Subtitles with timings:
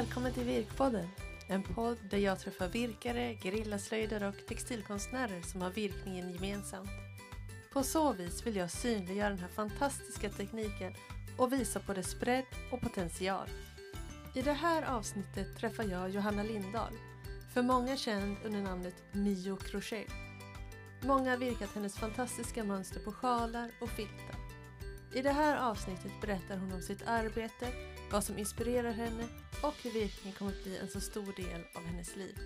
[0.00, 1.08] Välkommen till Virkpodden!
[1.48, 6.90] En podd där jag träffar virkare, gerillaslöjdare och textilkonstnärer som har virkningen gemensamt.
[7.72, 10.94] På så vis vill jag synliggöra den här fantastiska tekniken
[11.36, 13.48] och visa på dess bredd och potential.
[14.34, 16.92] I det här avsnittet träffar jag Johanna Lindahl,
[17.54, 20.12] för många känd under namnet Mio Crochet.
[21.00, 24.36] Många har virkat hennes fantastiska mönster på sjalar och filtar.
[25.14, 27.68] I det här avsnittet berättar hon om sitt arbete,
[28.10, 29.24] vad som inspirerar henne
[29.62, 32.38] och hur virkning kommer att bli en så stor del av hennes liv.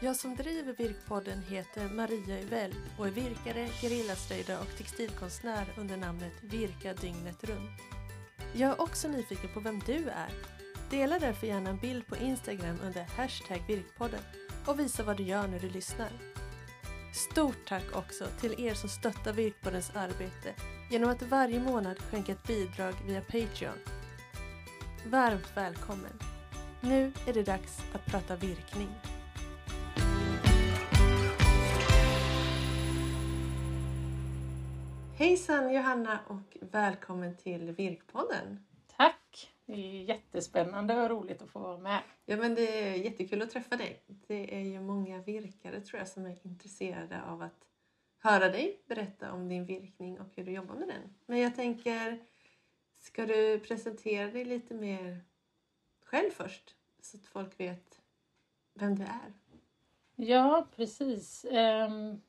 [0.00, 6.32] Jag som driver Virkpodden heter Maria Uvell och är virkare, gerillaslöjdare och textilkonstnär under namnet
[6.40, 7.80] Virka dygnet runt.
[8.52, 10.30] Jag är också nyfiken på vem du är.
[10.90, 14.20] Dela därför gärna en bild på Instagram under hashtag Virkpodden
[14.66, 16.10] och visa vad du gör när du lyssnar.
[17.14, 20.54] Stort tack också till er som stöttar Virkpoddens arbete
[20.90, 23.97] genom att varje månad skänka ett bidrag via Patreon.
[25.10, 26.18] Varmt välkommen!
[26.80, 28.88] Nu är det dags att prata virkning.
[35.16, 38.66] Hejsan Johanna och välkommen till Virkpodden.
[38.96, 39.52] Tack!
[39.66, 42.00] Det är jättespännande och roligt att få vara med.
[42.24, 44.02] Ja men det är jättekul att träffa dig.
[44.26, 47.64] Det är ju många virkare tror jag som är intresserade av att
[48.18, 51.14] höra dig berätta om din virkning och hur du jobbar med den.
[51.26, 52.18] Men jag tänker,
[53.08, 55.20] ska du presentera dig lite mer
[56.04, 56.74] själv först?
[57.00, 58.00] Så att folk vet
[58.74, 59.32] vem du är.
[60.16, 61.44] Ja, precis.
[61.50, 62.20] Ehm,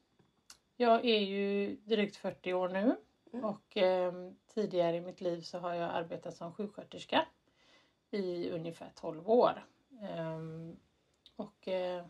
[0.75, 2.95] Jag är ju drygt 40 år nu
[3.33, 3.45] Mm.
[3.45, 7.25] och ehm, tidigare i mitt liv så har jag arbetat som sjuksköterska
[8.11, 9.65] i ungefär 12 år.
[10.01, 10.79] Ehm,
[11.35, 12.05] Och eh,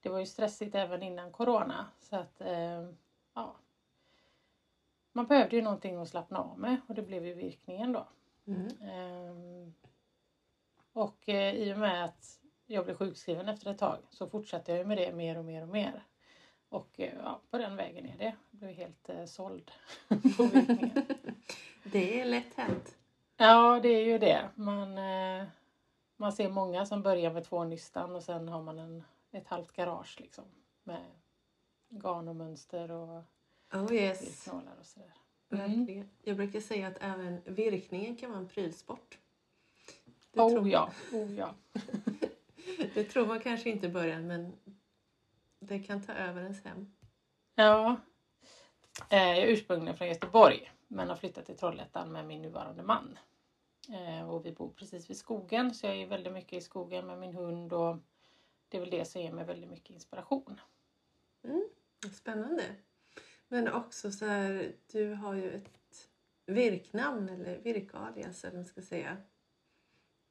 [0.00, 2.40] det var ju stressigt även innan corona så att
[3.34, 3.56] ja,
[5.20, 8.08] man behövde ju någonting att slappna av med och det blev ju virkningen då.
[8.46, 8.68] Mm.
[8.82, 9.74] Ehm,
[10.92, 14.86] Och eh, i och med att jag blev sjukskriven efter ett tag så fortsatte jag
[14.86, 16.04] med det mer och mer och mer.
[16.68, 18.36] Och eh, ja, på den vägen är det.
[18.50, 19.70] Jag blev helt eh, såld
[20.36, 21.06] på virkningen.
[21.84, 22.96] Det är lätt hänt.
[23.36, 24.50] Ja, det är ju det.
[24.54, 25.46] Man, eh,
[26.16, 29.72] man ser många som börjar med två nystan och sen har man en, ett halvt
[29.72, 30.44] garage liksom.
[30.82, 31.04] Med
[31.88, 33.22] garn och mönster och
[33.72, 34.22] Oh yes.
[34.22, 35.12] virknålar och sådär.
[35.48, 36.10] Verkligen.
[36.22, 39.18] Jag brukar säga att även virkningen kan vara en prylsport.
[40.32, 41.54] Det, Oh tror, ja, oh ja.
[42.94, 44.52] det tror man kanske inte i början men
[45.60, 46.92] det kan ta över ens hem.
[47.54, 47.96] Ja.
[49.10, 53.18] Eh, Jag är ursprungligen från Göteborg men har flyttat till Trollhättan med min nuvarande man.
[53.88, 57.18] Eh, Och vi bor precis vid skogen så jag är väldigt mycket i skogen med
[57.18, 57.96] min hund och
[58.68, 60.60] det är väl det som ger mig väldigt mycket inspiration.
[62.12, 62.62] Spännande.
[63.52, 66.08] Men också så här, du har ju ett
[66.46, 69.16] virknamn eller virkalias eller man ska säga.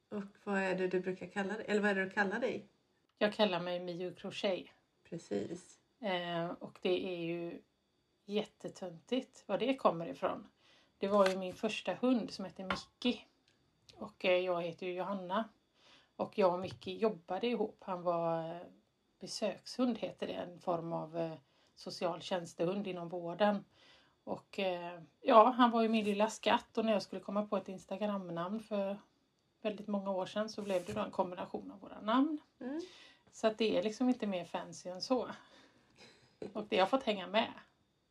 [0.10, 1.66] Och vad är det du brukar kalla dig?
[1.68, 2.68] Eller vad är det du kallar dig?
[3.18, 4.68] Jag kallar mig Mio Crochet
[5.04, 5.80] Precis.
[6.00, 7.62] Eh, och det är ju
[8.26, 10.48] jättetöntigt var det kommer ifrån.
[10.98, 13.22] Det var ju min första hund som hette Mickey.
[13.96, 15.50] Och eh, jag heter ju Johanna.
[16.16, 17.84] Och jag och Mickey jobbade ihop.
[17.86, 18.62] Han var eh,
[19.20, 20.34] besökshund heter det.
[20.34, 21.34] En form av eh,
[21.80, 23.66] social tjänstehund inom vården.
[24.24, 27.58] Och eh, ja, han var ju min lilla skatt och när jag skulle komma på
[27.58, 28.98] ett Instagramnamn för
[29.62, 32.40] väldigt många år sedan så blev det då en kombination av våra namn.
[32.60, 32.82] Mm.
[33.32, 35.30] Så att det är liksom inte mer fancy än så.
[36.54, 37.54] Och det har fått hänga med.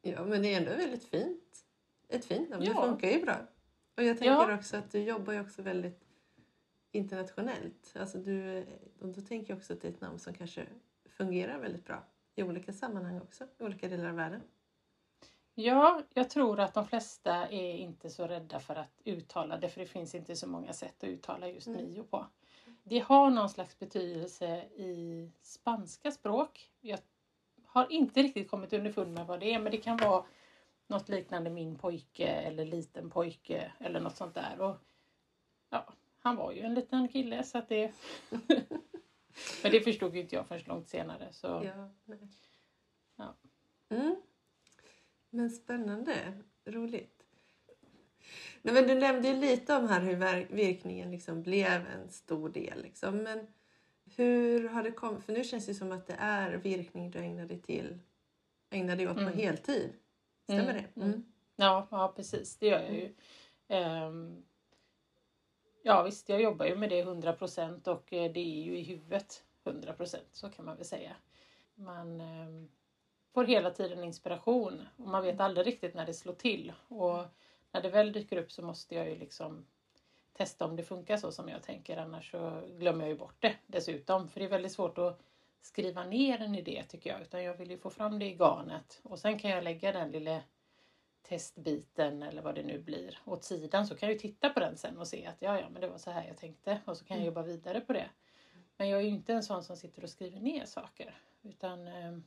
[0.03, 1.65] Ja, men det är ändå väldigt fint.
[2.09, 2.65] Ett fint namn.
[2.65, 2.83] Det Ja.
[2.83, 3.37] funkar ju bra.
[3.97, 4.55] Och jag tänker Ja.
[4.55, 6.05] också att du jobbar ju också väldigt
[6.93, 7.95] internationellt.
[8.01, 8.67] Alltså du,
[9.01, 10.67] och då tänker jag också att det är ett namn som kanske
[11.09, 12.05] fungerar väldigt bra
[12.39, 13.45] i olika sammanhang också.
[13.59, 14.43] I olika delar av världen.
[15.55, 19.81] Ja, jag tror att de flesta är inte så rädda för att uttala det för
[19.81, 21.85] det finns inte så många sätt att uttala just Mm.
[21.85, 22.27] Mio på.
[22.83, 26.71] Det har någon slags betydelse i spanska språk.
[26.81, 26.99] Jag
[27.65, 30.25] har inte riktigt kommit underfund med vad det är men det kan vara
[30.87, 34.61] något liknande min pojke eller liten pojke eller något sånt där.
[34.61, 34.77] Och,
[35.71, 35.87] ja,
[36.19, 37.93] han var ju en liten kille så att det...
[39.63, 41.29] men det förstod ju inte jag förrän långt senare.
[41.33, 41.47] Så.
[41.47, 42.19] Ja, nej.
[43.17, 43.37] Ja.
[43.89, 44.17] Mm.
[45.31, 46.15] Men spännande.
[46.65, 47.15] Roligt.
[48.63, 52.83] Nej, men du nämnde ju lite om här hur virkningen liksom blev en stor del.
[52.83, 53.17] Liksom.
[53.17, 53.47] Men
[54.17, 55.25] hur har det kommit?
[55.25, 57.99] För nu känns det som att det är virkning du ägnar dig till.
[58.71, 59.39] Ägnar dig åt på Mm.
[59.39, 59.93] heltid.
[60.45, 61.01] Stämmer Mm, det?
[61.05, 61.25] mm.
[61.57, 62.57] Ja, ja precis.
[62.57, 63.15] Det gör jag ju.
[63.69, 64.43] Ehm,
[65.83, 68.83] ja visst, jag jobbar ju med det 100 procent och eh, det är ju i
[68.83, 70.29] huvudet 100 procent.
[70.33, 71.17] Så kan man väl säga.
[71.75, 72.69] Man ehm,
[73.35, 76.73] får hela tiden inspiration och man vet aldrig riktigt när det slår till.
[76.89, 77.25] Och
[77.73, 79.67] när det väl dyker upp så måste jag ju liksom
[80.33, 83.55] testa om det funkar så som jag tänker annars så glömmer jag ju bort det
[83.67, 84.29] dessutom.
[84.29, 85.21] För det är väldigt svårt att
[85.61, 89.01] skriva ner en idé tycker jag utan jag vill ju få fram det i garnet
[89.03, 90.41] och sen kan jag lägga den lilla
[91.23, 94.77] testbiten eller vad det nu blir åt sidan så kan jag ju titta på den
[94.77, 97.05] sen och se att ja, ja, men det var så här jag tänkte och så
[97.05, 98.11] kan jag jobba vidare på det.
[98.77, 102.19] Men jag är ju inte en sån som sitter och skriver ner saker utan eh,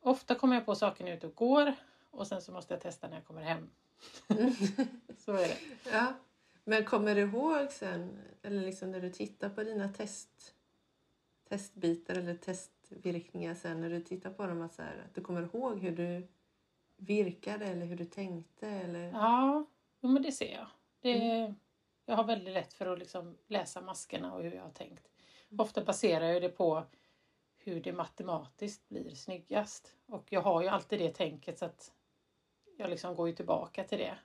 [0.00, 1.74] ofta kommer jag på saker när jag är ute och går
[2.10, 3.70] och sen så måste jag testa när jag kommer hem.
[5.18, 5.58] så är det.
[5.92, 6.14] Ja.
[6.64, 10.54] Men kommer du ihåg sen, eller liksom när du tittar på dina test,
[11.48, 15.42] testbitar eller testvirkningar sen när du tittar på dem, att, så här, att du kommer
[15.42, 16.28] ihåg hur du
[17.06, 18.68] virkade eller hur du tänkte?
[18.68, 19.12] Eller?
[19.12, 19.64] Ja,
[20.00, 20.66] men det ser jag.
[21.00, 21.54] Det, mm.
[22.04, 25.08] Jag har väldigt lätt för att liksom läsa maskerna och hur jag har tänkt.
[25.50, 25.60] Mm.
[25.60, 26.84] Ofta baserar jag det på
[27.56, 29.96] hur det matematiskt blir snyggast.
[30.06, 31.92] Och jag har ju alltid det tänket så att
[32.76, 34.18] jag liksom går ju tillbaka till det.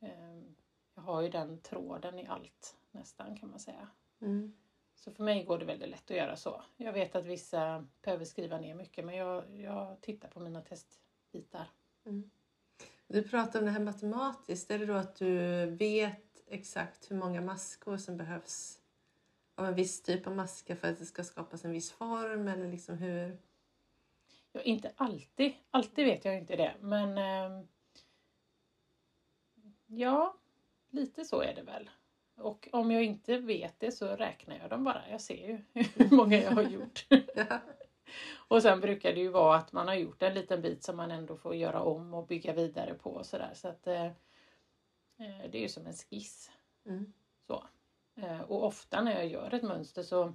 [0.00, 0.56] Ehm,
[0.94, 3.88] jag har ju den tråden i allt nästan kan man säga.
[4.20, 4.56] Mm.
[4.94, 6.62] Så för mig går det väldigt lätt att göra så.
[6.76, 11.70] Jag vet att vissa behöver skriva ner mycket men jag, jag tittar på mina testbitar.
[12.06, 12.30] Mm.
[13.06, 14.70] Du pratar om det här matematiskt.
[14.70, 18.78] Är det då att du vet exakt hur många maskor som behövs
[19.54, 22.48] av en viss typ av masker för att det ska skapas en viss form?
[22.48, 23.38] Eller liksom hur?
[24.52, 25.52] Ja, inte alltid.
[25.70, 26.74] Alltid vet jag inte det.
[26.80, 27.64] Men eh,
[29.86, 30.36] ja,
[30.90, 31.90] lite så är det väl.
[32.36, 35.02] Och om jag inte vet det så räknar jag dem bara.
[35.10, 35.58] Jag ser ju
[35.94, 37.06] hur många jag har gjort.
[37.34, 37.60] ja.
[38.48, 41.10] Och sen brukar det ju vara att man har gjort en liten bit som man
[41.10, 43.50] ändå får göra om och bygga vidare på och sådär.
[43.54, 46.50] Så att eh, eh, det är ju som en skiss.
[46.86, 47.12] Mm.
[47.46, 47.64] Så.
[48.16, 50.34] Eh, och ofta när jag gör ett mönster så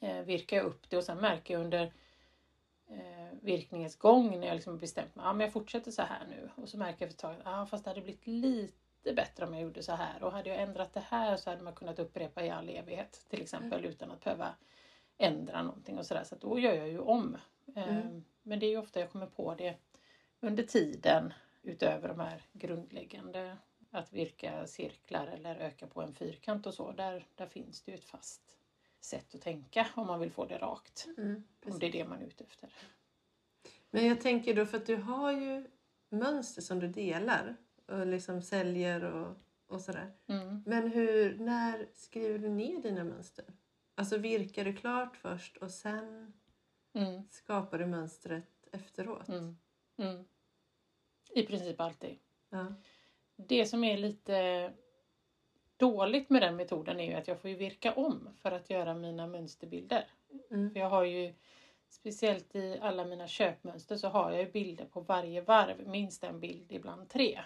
[0.00, 1.92] eh, virkar jag upp det och sen märker jag under
[2.88, 6.50] eh, virkningens gång när jag liksom bestämt mig, ja men jag fortsätter så här nu.
[6.54, 9.54] Och så märker jag efter ett tag, ja fast det hade blivit lite bättre om
[9.54, 10.22] jag gjorde så här.
[10.22, 13.42] Och hade jag ändrat det här så hade man kunnat upprepa i all evighet till
[13.42, 13.90] exempel mm.
[13.90, 14.54] utan att behöva
[15.18, 16.24] ändra någonting och sådär.
[16.24, 17.36] Så, så då gör jag ju om.
[17.76, 17.88] Mm.
[17.88, 19.76] Ehm, men det är ju ofta jag kommer på det
[20.40, 21.32] under tiden
[21.62, 23.56] utöver de här grundläggande
[23.90, 26.92] att virka cirklar eller öka på en fyrkant och så.
[26.92, 28.42] Där, där finns det ju ett fast
[29.00, 31.06] sätt att tänka om man vill få det rakt.
[31.18, 32.70] Mm, om det är det man är ute efter.
[33.90, 35.64] Men jag tänker då för att du har ju
[36.08, 39.36] mönster som du delar och liksom säljer och,
[39.66, 40.12] och sådär.
[40.26, 40.62] Mm.
[40.66, 43.44] Men hur, när skriver du ner dina mönster?
[43.98, 46.32] Alltså virkar du klart först och sen
[46.92, 47.22] mm.
[47.30, 49.28] skapar du mönstret efteråt?
[49.28, 49.56] Mm.
[49.96, 50.24] Mm.
[51.30, 52.18] I princip alltid.
[52.50, 52.74] Ja.
[53.36, 54.72] Det som är lite
[55.76, 58.94] dåligt med den metoden är ju att jag får ju virka om för att göra
[58.94, 60.10] mina mönsterbilder.
[60.50, 60.70] Mm.
[60.70, 61.34] För jag har ju
[61.88, 66.40] Speciellt i alla mina köpmönster så har jag ju bilder på varje varv, minst en
[66.40, 67.40] bild, ibland tre.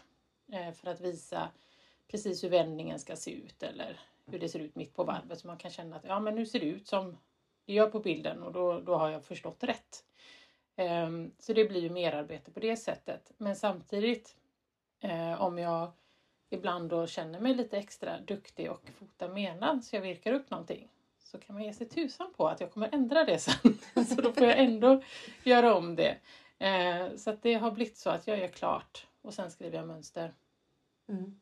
[0.52, 1.48] Eh, för att visa
[2.08, 4.00] precis hur vändningen ska se ut eller
[4.30, 6.46] hur det ser ut mitt på varvet så man kan känna att ja men nu
[6.46, 7.16] ser det ut som
[7.66, 10.04] det gör på bilden och då, då har jag förstått rätt.
[10.76, 13.32] Um, så det blir ju merarbete på det sättet.
[13.36, 14.36] Men samtidigt
[15.04, 15.92] uh, om jag
[16.50, 20.88] ibland då känner mig lite extra duktig och fotar medan så jag virkar upp någonting
[21.18, 23.78] så kan man ge sig tusan på att jag kommer ändra det sen.
[24.06, 25.02] så då får jag ändå
[25.44, 26.16] göra om det.
[26.60, 29.86] Uh, så att det har blivit så att jag gör klart och sen skriver jag
[29.86, 30.34] mönster.
[31.08, 31.40] Mm.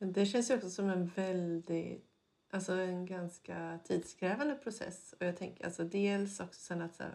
[0.00, 2.10] Det känns ju också som en väldigt,
[2.50, 5.14] alltså en ganska tidskrävande process.
[5.20, 7.14] Och jag tänker alltså dels också sen att så här,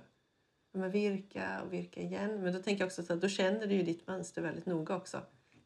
[0.72, 2.44] men virka och virka igen.
[2.44, 5.22] Men då tänker jag också att då känner du ju ditt mönster väldigt noga också.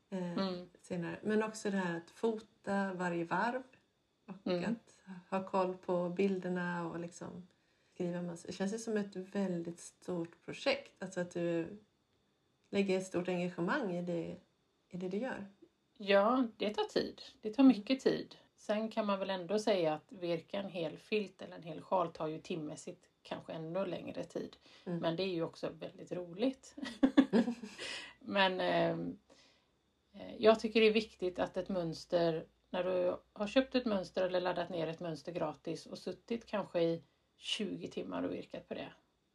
[0.10, 0.70] Eh, mm.
[0.82, 1.20] senare.
[1.24, 3.64] Men också det här att fota varje varv
[4.26, 4.72] och mm.
[4.72, 4.96] att
[5.30, 7.48] ha koll på bilderna och liksom
[7.94, 8.48] skriva mönster.
[8.48, 11.04] Det känns ju som ett väldigt stort projekt.
[11.04, 11.78] Alltså att du
[12.70, 14.38] lägger ett stort engagemang i det,
[14.90, 15.46] i det du gör.
[16.02, 17.22] Ja, det tar tid.
[17.42, 18.36] Det tar mycket tid.
[18.56, 22.12] Sen kan man väl ändå säga att virka en hel filt eller en hel sjal
[22.12, 24.58] tar ju timmässigt kanske ännu längre tid.
[24.86, 25.00] Mm.
[25.00, 26.76] Men det är ju också väldigt roligt.
[28.20, 29.18] Men ehm,
[30.14, 34.26] eh, jag tycker det är viktigt att ett mönster, när du har köpt ett mönster
[34.26, 37.04] eller laddat ner ett mönster gratis och suttit kanske i
[37.36, 38.90] 20 timmar och virkat på det.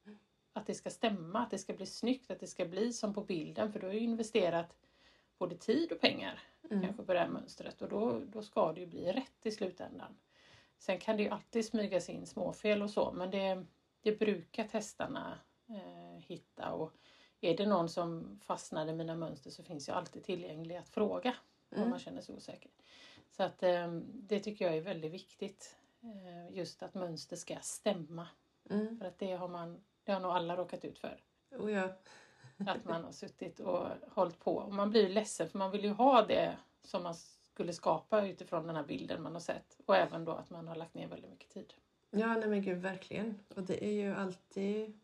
[0.07, 0.19] Mm.
[0.53, 3.21] Att det ska stämma, att det ska bli snyggt, att det ska bli som på
[3.21, 4.77] bilden för du har ju investerat
[5.39, 6.83] både tid och pengar mm.
[6.83, 10.17] kanske på det här mönstret och då, då ska det ju bli rätt i slutändan.
[10.79, 13.65] Sen kan det ju alltid smygas in småfel och så men det,
[14.03, 15.39] det brukar testarna
[15.69, 16.93] eh, hitta och
[17.41, 21.35] är det någon som fastnar i mina mönster så finns jag alltid tillgänglig att fråga
[21.71, 21.85] mm.
[21.85, 22.71] om man känner sig osäker.
[23.31, 25.77] Så att eh, det tycker jag är väldigt viktigt.
[26.03, 28.29] Eh, just att mönster ska stämma.
[28.71, 28.99] Mm.
[28.99, 31.23] För att det har man, det har nog alla råkat ut för.
[31.51, 31.89] Oh ja.
[32.59, 34.57] Att man har suttit och hållit på.
[34.57, 38.67] Och man blir ledsen för man vill ju ha det som man skulle skapa utifrån
[38.67, 39.81] den här bilden man har sett.
[39.87, 41.75] Och även då att man har lagt ner väldigt mycket tid.
[42.11, 43.39] Ja, nej men gud, verkligen.
[43.57, 45.01] Och det är ju alltid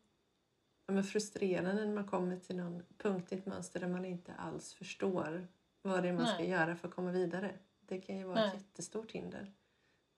[0.87, 4.35] ja, men frustrerande när man kommer till någon punkt i ett mönster där man inte
[4.35, 5.47] alls förstår
[5.83, 6.35] vad det är man Nej.
[6.35, 7.55] ska göra för att komma vidare.
[7.81, 8.63] Det kan ju vara ett Nej.
[8.63, 9.53] jättestort hinder.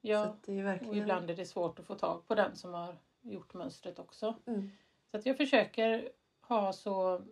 [0.00, 0.94] Ja, är och verkligen...
[0.94, 4.34] ibland är det svårt att få tag på den som har gjort mönstret också.
[4.46, 4.70] Mm.
[5.10, 6.12] Så att jag försöker
[6.60, 7.22] ha så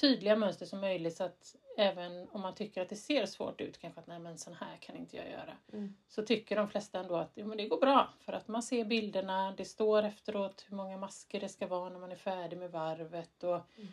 [0.00, 3.78] tydliga mönster som möjligt så att även om man tycker att det ser svårt ut,
[3.78, 5.56] kanske att nej men sån här kan inte jag göra.
[5.72, 5.94] Mm.
[6.08, 8.84] Så tycker de flesta ändå att jo, men det går bra för att man ser
[8.84, 12.70] bilderna, det står efteråt hur många masker det ska vara när man är färdig med
[12.70, 13.88] varvet och, Mm.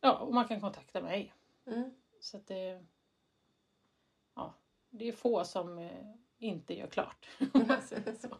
[0.00, 1.34] ja, och man kan kontakta mig.
[1.66, 1.90] Mm.
[2.20, 2.84] Så att det,
[4.34, 4.54] ja,
[4.90, 5.90] det är få som eh,
[6.38, 7.28] inte gör klart.
[8.20, 8.36] så.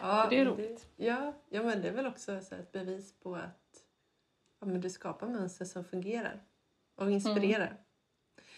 [0.00, 0.88] Ja, det är roligt.
[0.96, 3.83] ja, ja, men det är väl också så ett bevis på att
[4.64, 6.44] men du skapar mönster som fungerar
[6.94, 7.84] och inspirerar.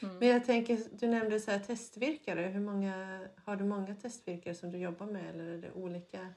[0.02, 0.18] Mm.
[0.18, 2.40] Men jag tänker, du nämnde så här testvirkare.
[2.40, 6.34] Hur många, har du många testvirkare som du jobbar med eller är det olika?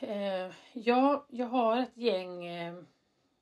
[0.00, 2.46] Eh, ja, jag har ett gäng.
[2.46, 2.74] Eh,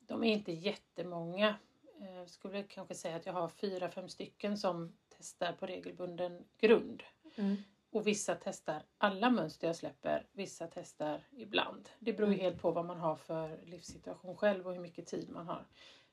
[0.00, 1.54] de är inte jättemånga.
[2.00, 7.02] Eh, skulle kanske säga att jag har fyra, fem stycken som testar på regelbunden grund.
[7.36, 7.56] Mm.
[7.92, 10.26] Och vissa testar alla mönster jag släpper.
[10.32, 11.88] Vissa testar ibland.
[11.98, 12.44] Det beror ju Mm.
[12.44, 15.66] helt på vad man har för livssituation själv och hur mycket tid man har.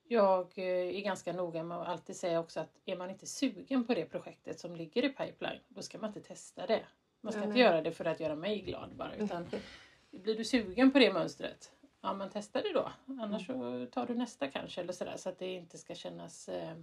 [0.03, 3.87] Jag eh, är ganska noga med att alltid säga också att är man inte sugen
[3.87, 6.85] på det projektet som ligger i pipeline, då ska man inte testa det.
[7.21, 9.15] Man ska Ja, inte göra det för att göra mig glad bara.
[9.15, 9.45] Utan
[10.11, 11.71] blir du sugen på det mönstret,
[12.01, 12.91] ja men testa det då.
[13.05, 16.77] Annars så tar du nästa kanske eller sådär så att det inte ska kännas eh,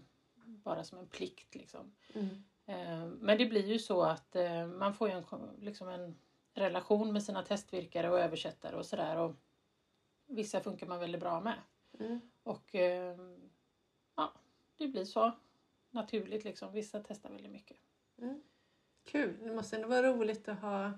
[0.46, 1.94] bara som en plikt liksom.
[2.14, 2.44] Mm.
[2.66, 5.24] Eh, men det blir ju så att eh, man får ju en,
[5.60, 6.16] liksom en
[6.54, 9.34] relation med sina testvirkare och översättare och sådär.
[10.26, 11.54] Vissa funkar man väldigt bra med.
[12.00, 12.20] Mm.
[12.42, 13.16] Och eh,
[14.16, 14.32] ja,
[14.76, 15.32] det blir så
[15.90, 16.72] naturligt liksom.
[16.72, 17.76] Vissa testar väldigt mycket.
[18.18, 18.42] Mm.
[19.04, 19.36] Kul.
[19.42, 20.90] Det måste ändå vara roligt att ha,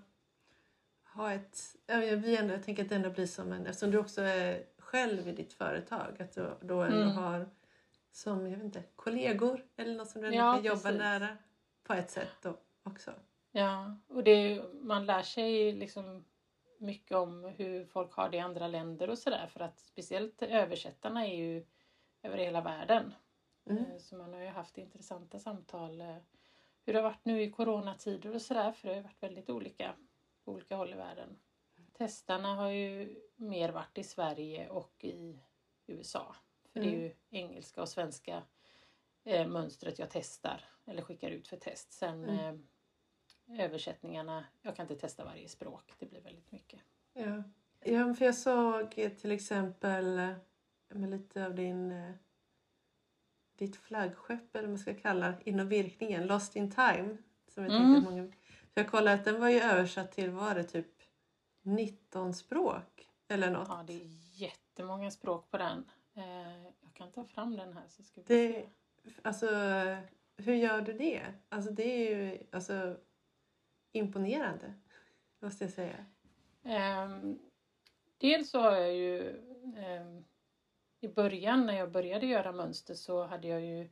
[1.14, 1.76] ha ett...
[1.87, 3.66] ja, Jag, blir ändå, jag tänker att det ändå blir som en...
[3.66, 6.22] Eftersom du också är själv i ditt företag.
[6.22, 7.16] Att du då ändå Mm.
[7.16, 7.50] har
[8.10, 10.98] som jag vet inte, kollegor eller något som du ändå Ja, kan jobba precis.
[10.98, 11.37] nära
[11.88, 13.12] på ett sätt då också.
[13.52, 16.25] Ja, och det, man lär sig liksom
[16.78, 19.47] mycket om hur folk har det i andra länder och sådär.
[19.47, 21.66] För att speciellt översättarna är ju
[22.23, 23.14] över hela världen.
[23.66, 23.85] Mm.
[23.85, 26.00] Eh, Så man har ju haft intressanta samtal.
[26.00, 26.16] eh,
[26.85, 28.73] Hur det har varit nu i coronatider och sådär.
[28.73, 29.95] För det har ju varit väldigt olika
[30.45, 31.38] på olika håll i världen.
[31.92, 35.38] Testarna har ju mer varit i Sverige och i
[35.87, 36.35] USA.
[36.73, 37.00] För det är Mm.
[37.02, 38.42] ju engelska och svenska
[39.28, 41.92] eh, mönstret jag testar eller skickar ut för test.
[41.92, 42.38] Sen Mm.
[43.49, 45.92] eh, översättningarna, jag kan inte testa varje språk.
[45.99, 46.80] Det blir väldigt mycket.
[47.12, 47.42] Ja.
[47.85, 50.32] ja, för jag såg till exempel eh,
[50.88, 52.12] med lite av din eh,
[53.56, 57.16] ditt flaggskepp eller vad man ska kalla inom virkningen, Lost in time.
[57.49, 58.02] Som jag Mm.
[58.04, 58.32] många,
[58.75, 61.02] för jag kollade att den var ju översatt till, var det typ
[61.62, 63.68] 19 språk eller något?
[63.68, 64.06] Ja, det är
[64.42, 65.90] jättemånga språk på den.
[66.14, 68.68] Eh, jag kan ta fram den här så ska vi Det- se.
[69.23, 69.49] Alltså,
[70.37, 71.23] hur gör du det?
[71.49, 72.97] Alltså det är ju alltså,
[73.93, 74.75] imponerande,
[75.41, 76.05] måste jag säga.
[76.62, 77.38] Um,
[78.19, 79.45] dels så har jag ju
[79.77, 80.25] Um,
[81.00, 83.88] i början när jag började göra mönster så hade jag ju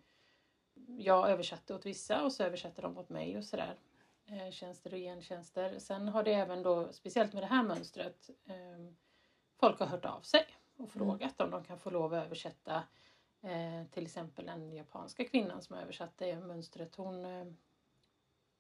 [0.99, 3.79] jag översatte åt vissa och så översatte de åt mig och sådär.
[4.27, 5.79] Ehm, tjänster och gentjänster.
[5.79, 8.97] Sen har det även då, speciellt med det här mönstret, um,
[9.61, 10.45] folk har hört av sig
[10.77, 12.83] och frågat om de kan få lov att översätta
[13.47, 16.97] eh, till exempel den japanska kvinnan som översatte mönstret.
[16.97, 17.47] Hon, eh,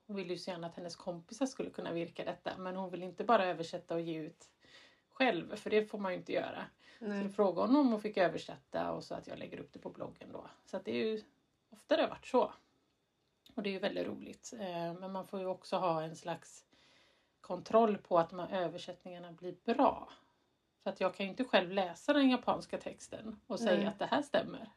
[0.06, 3.02] hon ville ju så gärna att hennes kompisar skulle kunna virka detta men hon vill
[3.02, 4.50] inte bara översätta och ge ut
[5.08, 6.64] själv för det får man ju inte göra.
[6.98, 7.24] Så Nej.
[7.24, 9.90] då frågade hon om hon fick översätta och så att jag lägger upp det på
[9.90, 10.46] bloggen då.
[10.64, 11.22] Så det är ju
[11.70, 12.52] ofta det har varit så.
[13.54, 14.52] Och det är ju väldigt roligt.
[14.60, 16.64] Eh, Men man får ju också ha en slags
[17.40, 20.08] kontroll på att de här översättningarna blir bra.
[20.86, 23.86] För att jag kan ju inte själv läsa den japanska texten och säga Nej.
[23.86, 24.70] att det här stämmer.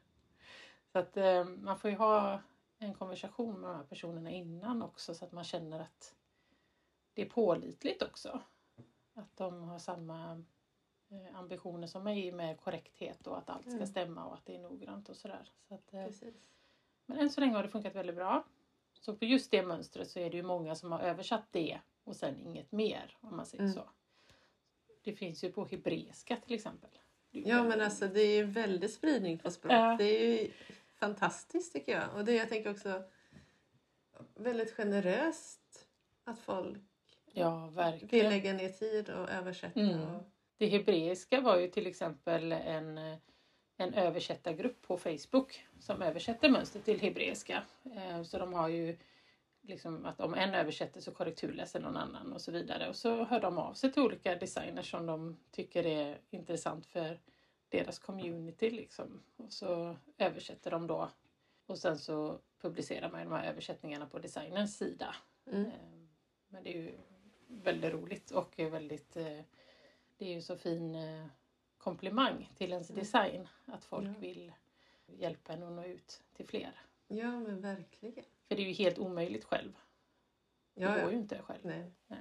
[0.92, 2.39] Så att eh, man får ju ha
[2.80, 6.16] en konversation med de här personerna innan också så att man känner att
[7.13, 8.42] det är pålitligt också.
[9.13, 10.44] Att de har samma
[11.10, 13.88] eh, ambitioner som mig med korrekthet och att allt ska Mm.
[13.88, 15.51] stämma och att det är noggrant och sådär.
[15.68, 16.50] Så att, eh, Precis.
[17.06, 18.44] men än så länge har det funkat väldigt bra.
[18.94, 22.16] Så på just det mönstret så är det ju många som har översatt det och
[22.16, 23.74] sen inget mer om man säger Mm.
[23.75, 23.89] så.
[25.10, 26.89] Det finns ju på hebreiska till exempel.
[27.32, 29.74] Ja men alltså det är ju väldigt spridning på språk.
[29.74, 29.96] Ja.
[30.00, 30.51] Det är ju
[30.96, 32.16] fantastiskt tycker jag.
[32.16, 33.04] Och det jag tänker också
[34.36, 35.88] väldigt generöst
[36.24, 36.78] att folk
[37.34, 39.80] Ja, vill lägga ner tid och översätta.
[39.80, 40.01] Mm.
[40.01, 40.24] Och,
[40.58, 42.98] Det hebreiska var ju till exempel en,
[43.78, 47.63] en översättargrupp på Facebook som översätter mönster till hebreiska.
[47.96, 48.98] Eh, Så de har ju
[49.70, 52.90] liksom att om en översätter så korrekturläser någon annan och så vidare.
[52.90, 57.20] Och så hör de av sig till olika designers som de tycker är intressant för
[57.70, 59.22] deras community liksom.
[59.38, 61.10] Och så översätter de då
[61.66, 65.16] och sen så publicerar man de här översättningarna på designens sida.
[65.46, 65.66] Mm.
[65.66, 65.72] Eh,
[66.48, 66.98] Men det är ju
[67.48, 69.40] väldigt roligt och är väldigt eh,
[70.18, 71.26] det är ju så fin eh,
[71.78, 73.00] komplimang till ens Mm.
[73.00, 74.14] design att folk Ja.
[74.20, 74.52] vill
[75.08, 76.72] hjälpa en att nå ut till fler.
[77.08, 78.26] Ja, men verkligen.
[78.50, 79.72] För det är ju helt omöjligt själv.
[80.75, 81.12] Det Ja, går ja.
[81.12, 81.60] ju inte själv.
[81.63, 81.91] Nej.
[82.08, 82.20] Nej.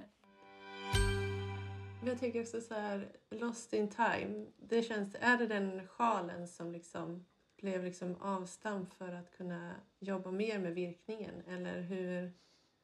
[2.05, 4.45] Jag tänker också så här, Lost in time.
[4.57, 7.25] Det känns, är det den sjalen som liksom
[7.57, 11.41] blev liksom avstamp för att kunna jobba mer med virkningen?
[11.47, 12.31] Eller hur?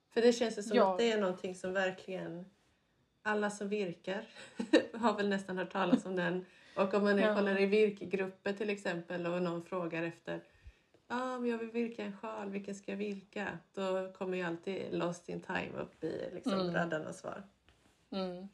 [0.10, 0.92] För det känns ju som Ja.
[0.92, 2.46] att det är någonting som verkligen
[3.22, 4.26] alla som virkar
[4.94, 6.46] har väl nästan hört talas om den.
[6.78, 7.36] Och om man Ja.
[7.36, 10.44] kollar i virkgrupper till exempel och någon frågar efter
[11.08, 13.58] Ja, men jag vill virka en sjal, vilken ska jag virka?
[13.74, 16.74] Då kommer ju alltid Lost in time upp i liksom Mm.
[16.74, 17.44] raddarnas svar.
[18.12, 18.48] Mm.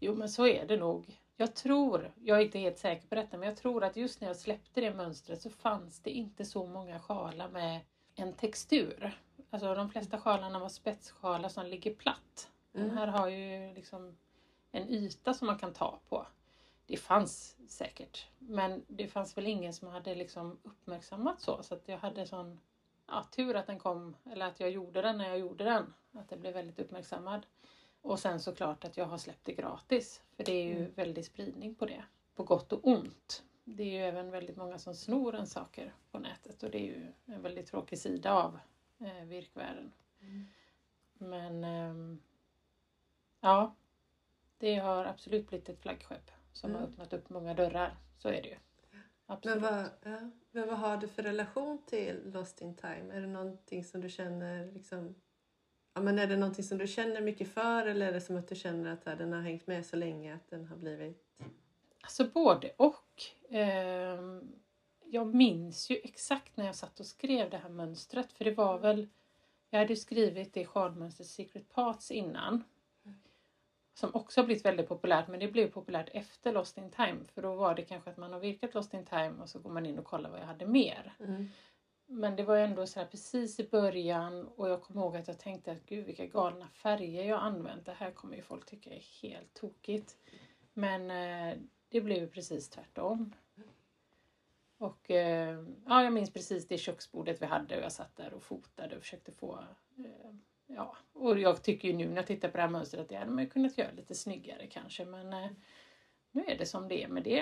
[0.00, 1.18] Jo men så är det nog.
[1.36, 4.28] Jag tror, jag är inte helt säker på detta, men jag tror att just när
[4.28, 7.80] jag släppte det mönstret så fanns det inte så många sjalar med
[8.14, 9.18] en textur.
[9.50, 12.50] Alltså de flesta sjalarna var spetssjalar som ligger platt.
[12.72, 12.96] Den Mm.
[12.96, 14.16] här har ju liksom
[14.72, 16.26] en yta som man kan ta på.
[16.88, 21.62] Det fanns säkert, men det fanns väl ingen som hade liksom uppmärksammat så.
[21.62, 22.60] Så att jag hade sån
[23.06, 25.94] ja, tur att den kom, eller att jag gjorde den när jag gjorde den.
[26.12, 27.46] Att det blev väldigt uppmärksammad.
[28.02, 30.22] Och sen såklart att jag har släppt det gratis.
[30.36, 30.92] För det är ju Mm.
[30.94, 32.04] väldigt spridning på det.
[32.34, 33.42] På gott och ont.
[33.64, 36.86] Det är ju även väldigt många som snor en saker på nätet och det är
[36.86, 38.58] ju en väldigt tråkig sida av
[39.00, 39.92] eh, virkvärlden.
[40.20, 40.46] Mm.
[41.14, 42.22] Men ehm,
[43.40, 43.74] ja,
[44.58, 46.90] det har absolut blivit ett flaggskepp som har Mm.
[46.92, 47.96] öppnat upp många dörrar.
[48.18, 48.56] Så är det ju.
[48.90, 49.62] Men Absolut.
[49.62, 53.14] vad, ja, men vad har du för relation till Lost in time?
[53.14, 55.14] Är det någonting som du känner liksom...
[55.94, 58.48] Ja, men är det någonting som du känner mycket för eller är det som att
[58.48, 61.24] du känner att här, den har hängt med så länge att den har blivit...
[62.00, 63.22] Alltså både och.
[63.48, 64.52] Ehm,
[65.04, 68.32] jag minns ju exakt när jag satt och skrev det här mönstret.
[68.32, 69.08] För det var väl,
[69.70, 72.64] jag hade skrivit det sjalmönstret Secret Parts innan.
[73.98, 77.24] Som också har blivit väldigt populärt men det blev populärt efter Lost in Time.
[77.34, 79.70] För då var det kanske att man har virkat Lost in Time och så går
[79.70, 81.14] man in och kollar vad jag hade mer.
[81.20, 81.48] Mm.
[82.06, 85.38] Men det var ändå så här precis i början och jag kommer ihåg att jag
[85.38, 87.86] tänkte att gud vilka galna färger jag använt.
[87.86, 90.16] Det här kommer ju folk tycka är helt tokigt.
[90.72, 91.58] Men eh,
[91.88, 93.34] det blev ju precis tvärtom.
[94.78, 98.42] Och eh, ja, jag minns precis det köksbordet vi hade och jag satt där och
[98.42, 99.64] fotade och försökte få
[99.98, 100.34] eh,
[100.70, 103.16] Ja, och jag tycker ju nu när jag tittar på det här mönstret att det
[103.16, 105.50] hade man ju kunnat göra lite snyggare kanske men eh,
[106.30, 107.40] nu är det som det är med det.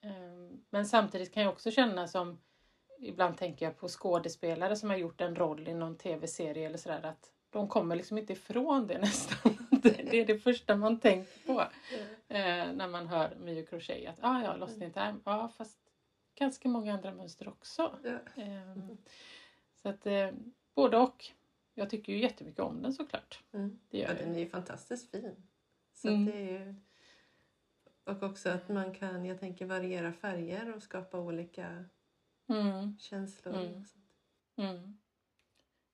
[0.00, 2.38] Eh, men samtidigt kan jag också känna som
[2.98, 7.02] ibland tänker jag på skådespelare som har gjort en roll i någon tv-serie eller sådär
[7.04, 9.56] att de kommer liksom inte ifrån det nästan.
[9.82, 11.60] Det är det första man tänker på
[12.28, 15.78] eh, när man hör Mio Crochet att ah, ja, Lost in time, ja fast
[16.34, 17.98] ganska många andra mönster också.
[18.02, 18.42] Ja.
[18.42, 18.94] Eh,
[19.82, 20.28] så att eh,
[20.74, 21.24] både och.
[21.78, 23.42] Jag tycker ju jättemycket om den såklart.
[23.52, 23.78] Mm.
[23.90, 24.16] Det gör jag.
[24.16, 25.46] den är ju fantastiskt fin.
[25.92, 26.24] Så Mm.
[26.24, 26.74] det är ju...
[28.04, 31.84] Och också att man kan, jag tänker, variera färger och skapa olika
[32.48, 33.54] Mm, känslor.
[33.54, 33.84] Mm.
[34.56, 34.98] och mm.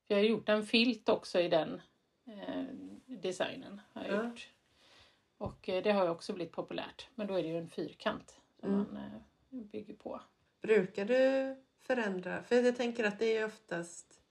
[0.07, 1.81] Jag har gjort en filt också i den
[2.27, 2.65] eh,
[3.07, 3.81] designen.
[3.93, 4.29] Har jag Ja.
[4.29, 4.49] gjort.
[5.39, 7.09] Och eh, det har ju också blivit populärt.
[7.15, 8.87] Men då är det ju en fyrkant som Mm.
[8.93, 10.21] man eh, bygger på.
[10.63, 12.43] Brukar du förändra?
[12.43, 14.22] För jag tänker att det är oftast...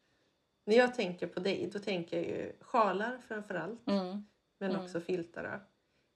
[0.72, 3.88] När jag tänker på dig, då tänker jag ju sjalar framför allt.
[3.88, 4.26] Mm.
[4.58, 4.84] Men Mm.
[4.84, 5.44] också filtar.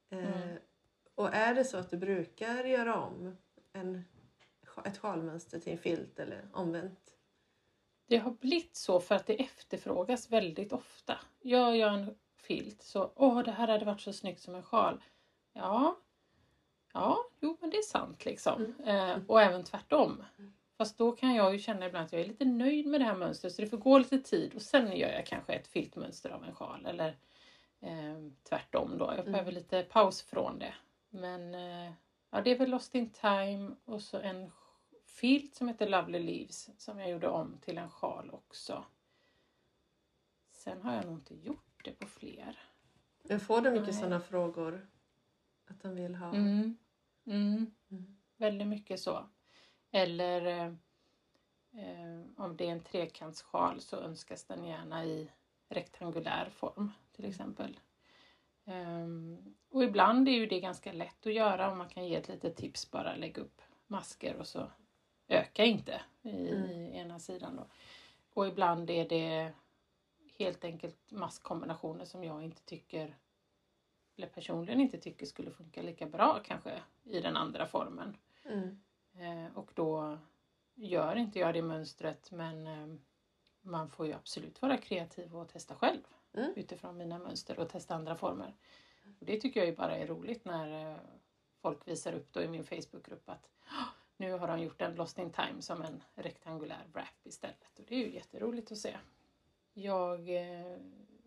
[0.10, 0.58] Eh, Mm.
[1.16, 3.38] Och är det så att du brukar göra om
[3.74, 4.04] en,
[4.86, 7.16] ett sjalmönster till en filt eller omvänt?
[8.08, 11.20] Det har blivit så för att det efterfrågas väldigt ofta.
[11.42, 15.04] Gör jag en filt så, åh det här hade varit så snyggt som en sjal.
[15.54, 15.98] Ja,
[16.94, 18.76] ja, jo men det är sant liksom.
[18.86, 20.24] Eh, och även tvärtom.
[20.78, 23.16] Fast då kan jag ju känna ibland att jag är lite nöjd med det här
[23.16, 26.44] mönstret så det får gå lite tid och sen gör jag kanske ett filtmönster av
[26.44, 27.18] en sjal eller
[27.80, 28.16] eh,
[28.50, 29.06] tvärtom då.
[29.06, 29.32] Jag Mm.
[29.32, 30.74] behöver lite paus från det.
[31.10, 31.92] Men eh,
[32.30, 34.52] ja, det är väl Lost in time och så en
[35.06, 38.84] filt som heter Lovely Leaves som jag gjorde om till en sjal också.
[40.52, 42.60] Sen har jag nog inte gjort det på fler.
[43.24, 44.88] Men får du mycket sådana frågor?
[45.68, 46.28] Att de vill ha?
[46.34, 46.78] Mm.
[47.26, 47.72] Mm.
[47.92, 48.18] Mm.
[48.38, 49.30] Väldigt mycket så.
[49.96, 50.46] Eller
[51.74, 55.32] eh, om det är en trekantssjal så önskas den gärna i
[55.70, 57.80] rektangulär form till exempel.
[58.66, 62.28] Ehm, och ibland är ju det ganska lätt att göra om man kan ge ett
[62.28, 64.72] litet tips bara lägga upp masker och så
[65.28, 66.70] öka inte i, Mm.
[66.94, 67.68] ena sidan då.
[68.34, 69.54] Och ibland är det
[70.40, 73.16] helt enkelt masskombinationer som jag inte tycker
[74.18, 78.18] eller personligen inte tycker skulle funka lika bra kanske i den andra formen.
[78.46, 78.82] Mm.
[79.20, 80.18] Eh, och då
[80.76, 82.96] gör inte jag det mönstret men eh,
[83.62, 86.02] man får ju absolut vara kreativ och testa själv
[86.34, 86.54] Mm.
[86.56, 88.54] utifrån mina mönster och testa andra former.
[89.20, 90.98] Och det tycker jag ju bara är roligt när eh,
[91.62, 93.86] folk visar upp då i min Facebookgrupp att "Ah,
[94.18, 97.80] nu har de gjort en Lost in time som en rektangulär wrap istället.
[97.80, 98.98] Och det är ju jätteroligt att se.
[99.74, 100.30] Jag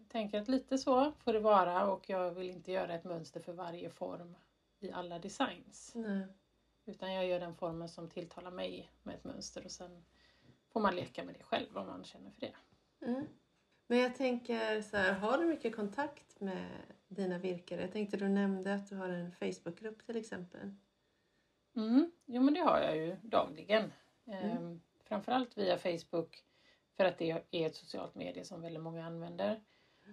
[0.09, 3.53] tänker att lite så får det vara och jag vill inte göra ett mönster för
[3.53, 4.35] varje form
[4.81, 5.92] i alla designs.
[5.94, 6.27] Nej.
[6.88, 10.05] Utan jag gör den formen som tilltalar mig med ett mönster och sen
[10.72, 12.55] får man leka med det själv om man känner för det.
[13.07, 13.27] Mm.
[13.87, 16.68] Men jag tänker så här, har du mycket kontakt med
[17.09, 17.81] dina virkare?
[17.81, 20.74] Jag tänkte du nämnde att du har en Facebookgrupp till exempel.
[21.77, 22.11] Mm.
[22.27, 23.92] Jo men det har jag ju dagligen.
[24.27, 26.44] Ehm, framförallt via Facebook
[26.96, 29.61] för att det är ett socialt medie som väldigt många använder.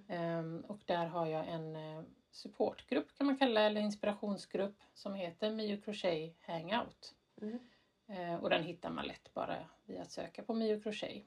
[0.07, 2.03] Ehm, och där har jag en eh,
[2.36, 7.15] supportgrupp kan man kalla eller inspirationsgrupp som heter Mio Crochet Hangout.
[7.41, 7.60] Mm.
[8.08, 11.24] Eh, och den hittar man lätt bara via att söka på Mio Crochet.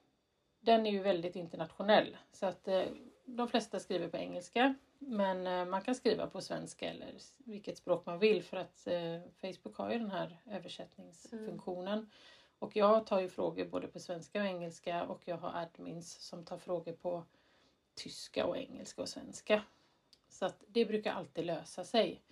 [0.61, 2.83] Den är ju väldigt internationell så att eh,
[3.25, 8.07] de flesta skriver på engelska men eh, man kan skriva på svenska eller vilket språk
[8.07, 8.89] man vill för att
[9.41, 12.11] Facebook har ju den här översättningsfunktionen.
[12.59, 16.45] Och jag tar ju frågor både på svenska och engelska och jag har admins som
[16.45, 17.25] tar frågor på
[17.95, 19.63] tyska och engelska och svenska.
[20.29, 22.23] Så att det brukar alltid lösa sig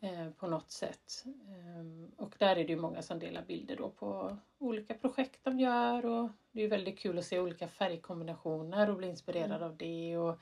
[0.00, 1.24] eh, på något sätt.
[1.48, 5.60] Ehm, och där är det ju många som delar bilder då på olika projekt de
[5.60, 10.16] gör och det är väldigt kul att se olika färgkombinationer och bli inspirerad av det
[10.18, 10.38] och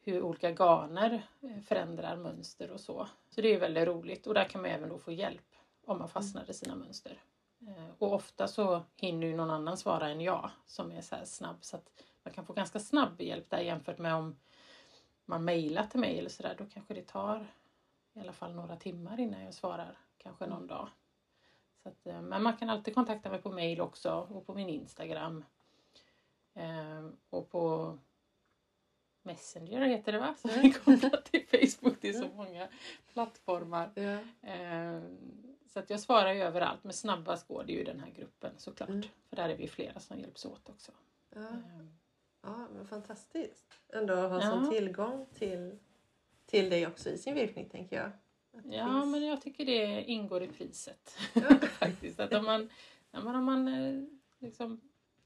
[0.00, 3.08] hur olika garner eh, förändrar mönster och så.
[3.30, 5.54] Så det är väldigt roligt och där kan man även då få hjälp
[5.86, 7.22] om man fastnar i sina mönster.
[7.66, 11.56] Eh, Och ofta så hinner ju någon annan svara än jag som är så snabb
[11.60, 11.90] så att
[12.22, 14.36] man kan få ganska snabb hjälp där jämfört med om
[15.24, 16.54] man mejlar till mig eller sådär.
[16.58, 17.46] Då kanske det tar
[18.14, 19.98] i alla fall några timmar innan jag svarar.
[20.18, 20.88] Kanske någon dag.
[21.82, 24.68] Så att, eh, men man kan alltid kontakta mig på mejl också och på min
[24.68, 25.44] Instagram.
[26.54, 27.98] Eh, och på
[29.22, 30.34] Messenger heter det va?
[30.38, 30.62] Så Mm.
[30.62, 31.96] vi kopplat till Facebook.
[32.00, 32.68] Det är så många
[33.12, 33.90] plattformar.
[33.94, 34.18] Ja.
[34.50, 35.02] Eh,
[35.66, 36.84] Så att jag svarar ju överallt.
[36.84, 38.88] Men snabbast går det ju i den här gruppen såklart.
[38.88, 39.02] Mm.
[39.28, 40.92] För där är vi flera som hjälps åt också.
[41.30, 41.40] Ja.
[41.40, 41.86] Eh,
[42.44, 43.74] ja, men fantastiskt.
[43.92, 44.70] Ändå ha sån Ja.
[44.70, 45.78] tillgång till,
[46.46, 48.10] till dig också i sin virkning tänker jag.
[48.74, 51.16] Ja, finns- men jag tycker det ingår i priset.
[51.34, 51.40] Ja.
[51.78, 52.20] Faktiskt.
[52.20, 52.70] Att om man,
[53.10, 54.04] om man eh,
[54.38, 54.80] liksom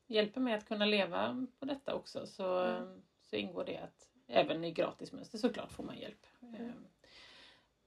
[0.07, 3.03] hjälper mig att kunna leva på detta också så, Mm.
[3.31, 6.27] så ingår det att även i gratismönster såklart får man hjälp.
[6.41, 6.71] Eh,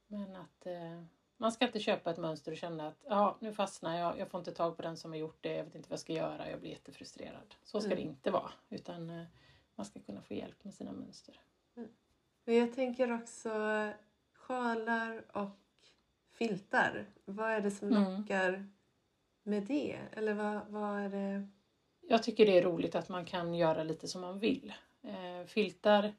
[0.08, 1.04] Men att eh,
[1.42, 4.40] man ska inte köpa ett mönster och känna att ja, nu fastnar jag, jag får
[4.40, 6.50] inte tag på den som har gjort det, jag vet inte vad jag ska göra,
[6.50, 7.56] jag blir jättefrustrerad.
[7.64, 7.98] Så ska Mm.
[8.04, 8.52] det inte vara.
[8.70, 9.24] Utan eh,
[9.76, 11.40] man ska kunna få hjälp med sina mönster.
[12.46, 13.50] Men jag tänker också
[14.34, 15.50] sjalar och
[16.32, 17.06] filtar.
[17.26, 18.22] Vad är det som Mm.
[18.22, 18.68] lockar
[19.44, 20.00] med det?
[20.12, 21.48] Eller vad, vad är det?
[22.02, 24.74] Jag tycker det är roligt att man kan göra lite som man vill.
[25.04, 26.14] Eh, filtar,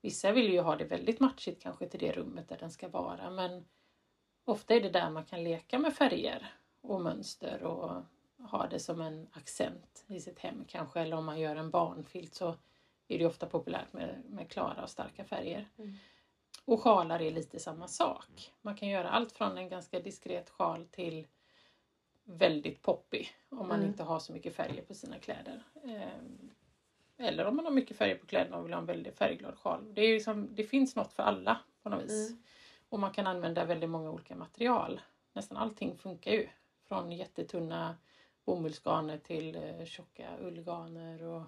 [0.00, 3.30] vissa vill ju ha det väldigt matchigt kanske till det rummet där den ska vara
[3.30, 3.64] men
[4.48, 8.02] ofta är det där man kan leka med färger och mönster och
[8.50, 12.34] ha det som en accent i sitt hem kanske eller om man gör en barnfilt
[12.34, 12.54] så
[13.08, 15.68] är det ofta populärt med, med klara och starka färger.
[15.78, 15.94] Mm.
[16.64, 18.52] Och sjalar är lite samma sak.
[18.62, 21.26] Man kan göra allt från en ganska diskret sjal till
[22.24, 23.88] väldigt poppig om man Mm.
[23.88, 25.62] inte har så mycket färger på sina kläder.
[25.84, 26.50] Ehm,
[27.20, 29.94] Eller om man har mycket färger på kläderna och vill ha en väldigt färgglad sjal.
[29.94, 32.30] Det, är liksom, det finns något för alla på något vis.
[32.30, 32.42] Mm.
[32.88, 35.00] Och man kan använda väldigt många olika material.
[35.32, 36.48] Nästan allting funkar ju.
[36.88, 37.96] Från jättetunna
[38.44, 41.22] bomullsgarner till eh, tjocka ullgarner.
[41.22, 41.42] Och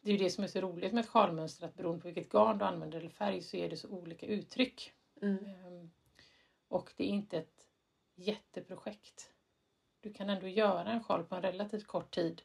[0.00, 2.32] det är ju det som är så roligt med ett sjalmönster att beroende på vilket
[2.32, 4.92] garn du använder eller färg så är det så olika uttryck.
[5.22, 5.44] Mm.
[5.44, 5.90] Ehm,
[6.68, 7.66] Och det är inte ett
[8.14, 9.30] jätteprojekt.
[10.00, 12.42] Du kan ändå göra en sjal på en relativt kort tid.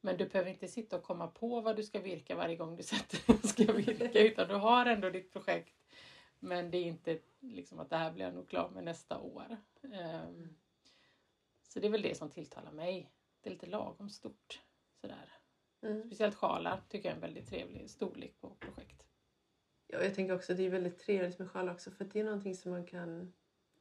[0.00, 2.82] Men du behöver inte sitta och komma på vad du ska virka varje gång du
[2.82, 4.20] sätter ska virka.
[4.20, 5.74] Utan du har ändå ditt projekt.
[6.44, 9.56] Men det är inte liksom att det här blir jag nog klar med nästa år.
[9.92, 10.54] Ehm,
[11.62, 13.10] Så det är väl det som tilltalar mig.
[13.40, 14.60] Det är lite lagom stort.
[15.00, 15.32] Sådär.
[15.82, 16.06] Mm.
[16.06, 19.06] Speciellt sjalar tycker jag är en väldigt trevlig storlek på projekt.
[19.86, 22.24] Ja, jag tänker också att det är väldigt trevligt med sjal också för det är
[22.24, 23.32] någonting som man kan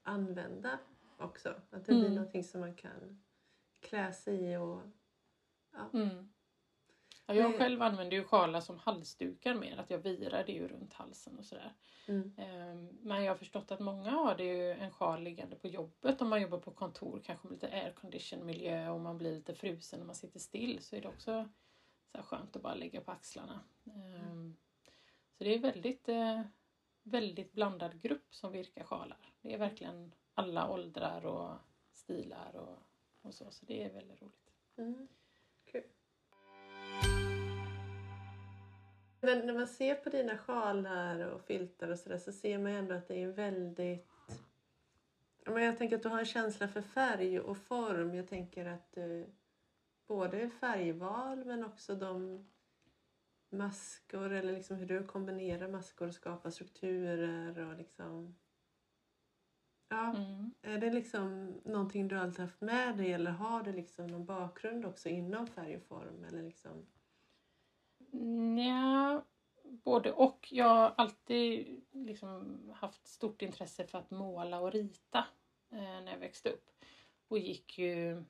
[0.04, 0.80] använda
[1.18, 1.50] också.
[1.70, 2.16] Att det blir Mm.
[2.16, 3.24] någonting som man kan
[3.80, 4.82] klä sig i och
[5.72, 5.90] ja.
[5.94, 6.33] Mm.
[7.26, 10.68] Ja, jag Men- själv använder ju sjalar som halsdukar mer, att jag virar det ju
[10.68, 11.74] runt halsen och sådär.
[12.08, 12.34] Mm.
[12.38, 16.22] Ehm, Men jag har förstått att många har det ju en sjal liggande på jobbet
[16.22, 20.00] om man jobbar på kontor, kanske med lite aircondition miljö och man blir lite frusen
[20.00, 21.50] när man sitter still så är det också
[22.12, 23.60] så här skönt att bara lägga på axlarna.
[23.86, 24.56] Mm.
[25.38, 26.42] Så det är väldigt, eh,
[27.04, 29.34] väldigt blandad grupp som virkar sjalar.
[29.42, 31.52] Det är verkligen alla åldrar och
[31.92, 32.78] stilar och,
[33.22, 33.52] och så.
[33.52, 34.52] Så det är väldigt roligt.
[34.78, 35.08] Mm.
[39.24, 42.96] Men när man ser på dina sjalar och filtar och sådär så ser man ändå
[42.96, 44.08] att det är väldigt...
[45.46, 48.16] jag tänker att du har en känsla för färg och form.
[48.16, 49.26] Jag tänker att du
[50.08, 52.46] både färgval men också de
[53.50, 58.36] maskor eller liksom hur du kombinerar maskor och skapar strukturer och liksom...
[59.90, 60.52] Ja, mm.
[60.62, 64.86] är det liksom någonting du alltid haft med dig eller har du liksom någon bakgrund
[64.86, 66.24] också inom färg och form?
[66.24, 66.86] Eller liksom...
[68.58, 69.24] Ja,
[69.64, 70.48] både och.
[70.52, 75.26] Jag har alltid liksom haft stort intresse för att måla och rita
[75.72, 76.70] eh, när jag växte upp.
[77.28, 78.24] Och gick ju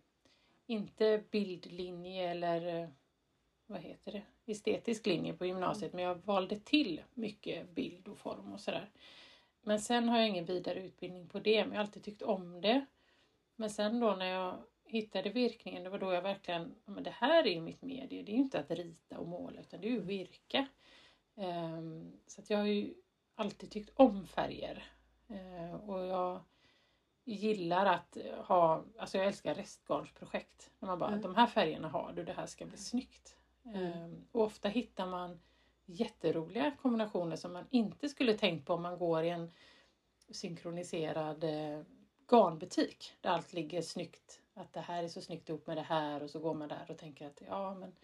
[0.66, 2.90] inte bildlinje eller eh,
[3.66, 8.54] vad heter det, estetisk linje på gymnasiet men jag valde till mycket bild och form
[8.54, 8.90] och sådär.
[9.62, 12.62] Men sen har jag ingen vidare utbildning på det men jag har alltid tyckt om
[12.62, 12.86] det.
[13.56, 14.58] Men sen då när jag
[14.94, 18.36] hittade virkningen, det var då jag verkligen, men det här är mitt medie, det är
[18.36, 20.68] ju inte att rita och måla utan det är ju att virka.
[21.36, 22.94] Um, så att jag har ju
[23.36, 24.84] alltid tyckt om färger.
[25.32, 26.42] Uh, och jag
[27.26, 30.72] gillar att ha, alltså jag älskar restgarnsprojekt.
[30.80, 31.22] När man bara, mm.
[31.22, 33.36] de här färgerna har du, det här ska bli snyggt.
[33.66, 34.04] Mm.
[34.04, 35.40] Um, och ofta hittar man
[35.86, 39.52] jätteroliga kombinationer som man inte skulle tänkt på om man går i en
[40.30, 41.82] synkroniserad eh,
[42.28, 44.43] garnbutik där allt ligger snyggt.
[44.54, 46.86] Att det här är så snyggt ihop med det här och så går man där
[46.90, 47.96] och tänker att ja men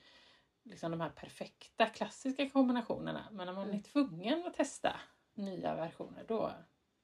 [0.64, 3.28] liksom de här perfekta klassiska kombinationerna.
[3.32, 3.78] Men när man mm.
[3.78, 5.00] är tvungen att testa
[5.34, 6.52] nya versioner då,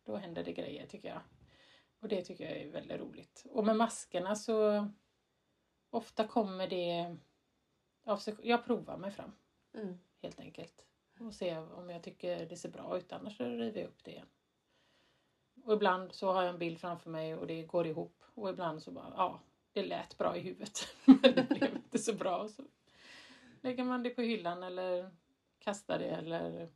[0.03, 1.21] då händer det grejer tycker jag.
[1.99, 3.45] Och det tycker jag är väldigt roligt.
[3.51, 4.87] Och med maskerna så
[5.89, 7.17] ofta kommer det
[8.03, 9.31] av sig, Jag provar mig fram.
[9.73, 9.99] Mm.
[10.21, 10.85] Helt enkelt.
[11.19, 13.11] Och ser om jag tycker det ser bra ut.
[13.11, 14.27] Annars river jag upp det igen.
[15.63, 18.24] Och ibland så har jag en bild framför mig och det går ihop.
[18.35, 19.39] Och ibland så bara, ja,
[19.71, 20.87] det lät bra i huvudet.
[21.05, 22.47] Men det blev inte så bra.
[22.47, 22.63] Så
[23.61, 25.11] lägger man det på hyllan eller
[25.59, 26.69] kastar det eller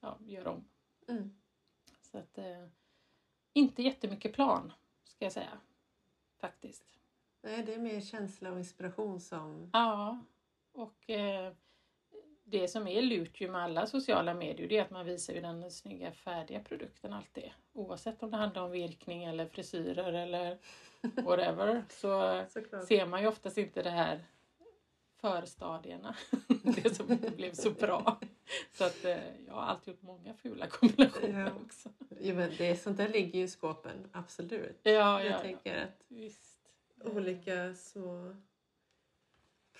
[0.00, 0.64] ja, gör om.
[1.08, 1.40] Mm.
[2.00, 2.66] Så att, eh,
[3.52, 4.72] inte jättemycket plan,
[5.04, 5.58] ska jag säga.
[6.38, 6.84] Faktiskt.
[7.42, 9.70] Nej, det är mer känsla och inspiration som...
[9.72, 10.24] Ja,
[10.72, 11.52] och eh,
[12.50, 15.70] det som är lurt med alla sociala medier det är att man visar ju den
[15.70, 17.50] snygga färdiga produkten alltid.
[17.72, 20.58] Oavsett om det handlar om virkning eller frisyrer eller
[21.22, 22.44] whatever så
[22.88, 24.24] ser man ju oftast inte det här
[25.20, 26.16] förstadierna.
[26.62, 28.20] det som inte blev så bra.
[28.72, 31.64] Så att eh, jag har alltid gjort många fula kombinationer ja.
[31.64, 31.88] också.
[32.20, 34.80] Ja, men det, sånt där ligger ju i skåpen, absolut.
[34.82, 35.82] Ja, jag ja, tänker ja.
[35.82, 36.60] att Visst.
[37.04, 38.36] olika små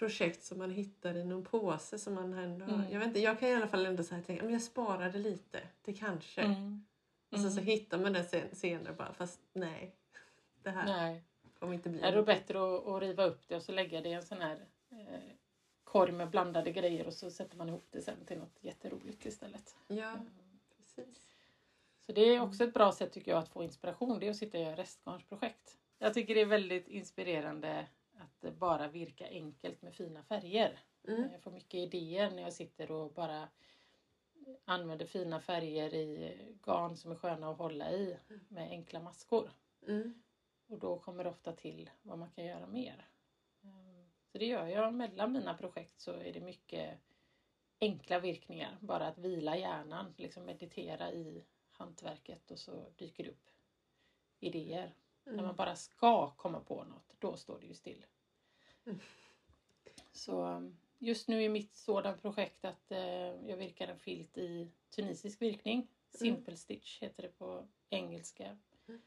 [0.00, 2.84] projekt som man hittar i någon påse som man ändå mm.
[2.90, 5.18] jag, vet inte, jag kan i alla fall ändå så här tänka men jag sparade
[5.18, 6.40] lite till kanske.
[6.40, 6.84] Mm.
[7.30, 7.64] Och så, så mm.
[7.64, 9.94] hittar man det sen, senare bara fast nej.
[10.62, 11.22] Det här nej.
[11.58, 12.00] kommer inte bli.
[12.00, 14.40] Är det bättre att, att riva upp det och så lägga det i en sån
[14.40, 15.20] här eh,
[15.84, 19.76] korg med blandade grejer och så sätter man ihop det sen till något jätteroligt istället.
[19.88, 20.12] Ja,
[20.76, 21.28] precis.
[22.06, 24.20] Så det är också ett bra sätt tycker jag att få inspiration.
[24.20, 25.78] Det är att sitta och göra restgarnsprojekt.
[25.98, 27.86] Jag tycker det är väldigt inspirerande
[28.20, 30.78] att bara virka enkelt med fina färger.
[31.08, 31.32] Mm.
[31.32, 33.48] Jag får mycket idéer när jag sitter och bara
[34.64, 38.16] använder fina färger i garn som är sköna att hålla i
[38.48, 39.50] med enkla maskor.
[39.86, 40.22] Mm.
[40.66, 43.08] Och då kommer det ofta till vad man kan göra mer.
[44.32, 44.94] Så det gör jag.
[44.94, 46.98] Mellan mina projekt så är det mycket
[47.80, 48.78] enkla virkningar.
[48.80, 53.50] Bara att vila hjärnan, liksom meditera i hantverket och så dyker det upp
[54.40, 54.94] idéer.
[55.26, 55.36] Mm.
[55.36, 58.06] När man bara ska komma på något, då står det ju still.
[58.86, 59.00] Mm.
[60.12, 60.62] Så
[60.98, 65.78] just nu är mitt sådant projekt att eh, jag virkar en filt i tunisisk virkning.
[65.78, 65.90] Mm.
[66.10, 68.58] Simple stitch heter det på engelska.
[68.88, 69.02] Mm.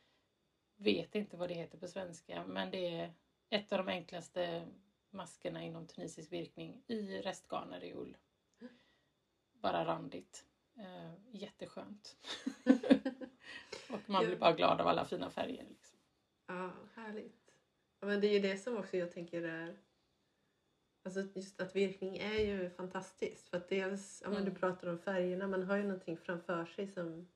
[0.76, 3.13] Vet inte vad det heter på svenska men det är
[3.49, 4.67] ett av de enklaste
[5.10, 8.17] maskerna inom tunisisk virkning i restgarner i ull.
[9.54, 10.45] Bara randigt.
[10.78, 12.17] Eh, jätteskönt.
[13.89, 15.65] och man blir bara glad av alla fina färger.
[15.69, 15.92] Liksom.
[16.47, 17.51] Ja, härligt.
[17.99, 19.77] Ja, men det är ju det som också jag tänker är
[21.06, 23.49] Alltså just att virkning är ju fantastiskt.
[23.49, 24.53] För att dels, ja, men mm.
[24.53, 27.27] Du pratar om färgerna, man har ju någonting framför sig som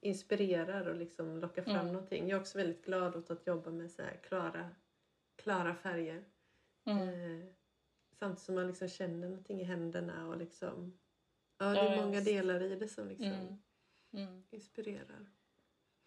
[0.00, 1.92] inspirerar och liksom lockar fram mm.
[1.92, 2.28] någonting.
[2.28, 4.70] Jag är också väldigt glad åt att jobba med så klara,
[5.36, 6.24] klara färger.
[6.84, 7.08] Mm.
[7.08, 7.46] Eh,
[8.12, 10.98] samtidigt som man liksom känner någonting i händerna och liksom...
[11.58, 13.56] Ja, det är många delar i det som liksom mm.
[14.12, 14.42] Mm.
[14.50, 15.26] inspirerar.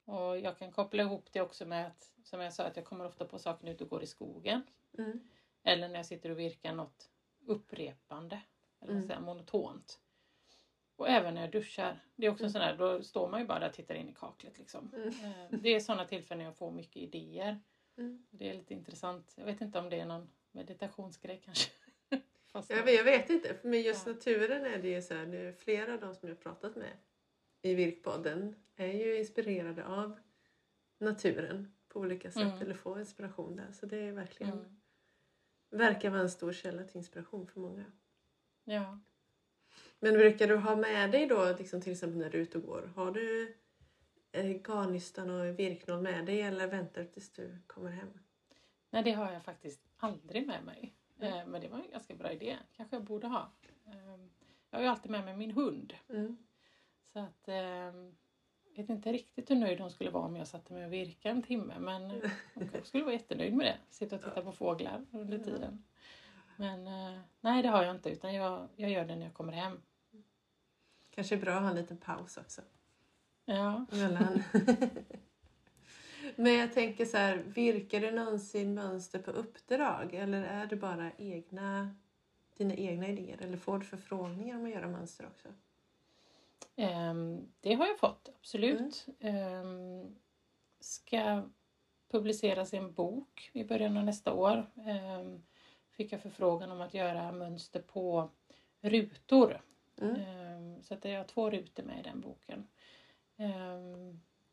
[0.09, 3.05] Och jag kan koppla ihop det också med att, som jag sa, att jag kommer
[3.05, 4.61] ofta på saker när jag går i skogen.
[4.97, 5.29] Mm.
[5.63, 7.09] Eller när jag sitter och virkar något
[7.45, 8.41] upprepande.
[8.81, 9.07] Eller Mm.
[9.07, 9.99] säga, monotont.
[10.95, 11.99] Och även när jag duschar.
[12.15, 12.53] Det är också Mm.
[12.53, 14.57] där, då står man ju bara där och tittar in i kaklet.
[14.59, 14.91] Liksom.
[14.95, 15.07] Mm.
[15.09, 17.59] Eh, Det är sådana tillfällen jag får mycket idéer.
[17.97, 18.25] Mm.
[18.31, 19.33] Det är lite intressant.
[19.37, 21.71] Jag vet inte om det är någon meditationsgrej kanske.
[22.51, 24.13] Fast Jag vet, jag vet inte, men just Ja.
[24.13, 26.91] naturen är det ju så här, nu flera av de som jag pratat med
[27.61, 30.19] i Virkpodden är ju inspirerade av
[30.97, 32.61] naturen på olika sätt Mm.
[32.61, 33.71] eller får inspiration där.
[33.71, 34.77] Så det är verkligen, Mm.
[35.69, 37.85] verkar vara en stor källa till inspiration för många.
[38.63, 38.99] Ja.
[39.99, 42.63] Men brukar du ha med dig då, liksom till exempel när du är ute och
[42.63, 43.55] går, har du
[44.31, 48.09] eh, garnnystan och virknål med dig eller väntar du tills du kommer hem?
[48.89, 50.93] Nej, det har jag faktiskt aldrig med mig.
[51.19, 51.33] Mm.
[51.33, 52.57] Eh, Men det var en ganska bra idé.
[52.73, 53.51] kanske jag borde ha.
[53.85, 54.19] Eh,
[54.69, 55.93] Jag har ju alltid med mig min hund.
[56.09, 56.37] Mm.
[57.13, 57.93] Så att eh,
[58.73, 61.35] jag vet inte riktigt hur nöjd hon skulle vara om jag satte mig och virkade
[61.35, 61.79] en timme.
[61.79, 62.09] Men
[62.53, 63.77] hon skulle vara jättenöjd med det.
[63.89, 65.83] Sitta och titta på fåglar under tiden.
[66.57, 68.09] Men eh, nej, det har jag inte.
[68.09, 69.81] Utan jag, jag gör det när jag kommer hem.
[71.11, 72.61] Kanske är bra att ha en liten paus också.
[73.45, 73.85] Ja.
[73.91, 74.43] Mellan.
[76.35, 81.11] Men jag tänker så här, virkar du någonsin mönster på uppdrag eller är det bara
[81.17, 81.95] egna,
[82.57, 83.41] dina egna idéer?
[83.41, 85.47] Eller får du förfrågningar om att göra mönster också?
[86.75, 89.05] Ehm, det har jag fått, absolut.
[89.19, 90.15] Ehm,
[90.79, 91.43] ska
[92.11, 94.65] publiceras i en bok i början av nästa år.
[94.85, 95.43] Ehm,
[95.91, 98.29] fick jag förfrågan om att göra mönster på
[98.81, 99.61] rutor.
[100.01, 100.83] Mm.
[100.83, 102.67] Så att jag har två rutor med i den boken.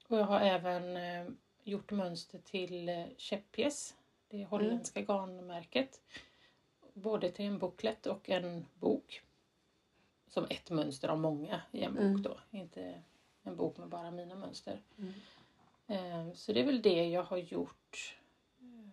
[0.08, 1.26] Och jag har även eh,
[1.64, 3.94] gjort mönster till eh, käppgäss,
[4.28, 6.00] det holländska garnmärket.
[6.92, 9.22] Både till en booklet och en bok.
[10.26, 12.22] Som ett mönster av många i en bok Mm.
[12.22, 13.02] då, inte
[13.42, 14.80] en bok med bara mina mönster.
[14.98, 15.12] Mm.
[15.86, 18.16] Ehm, Så det är väl det jag har gjort.
[18.60, 18.90] Ehm,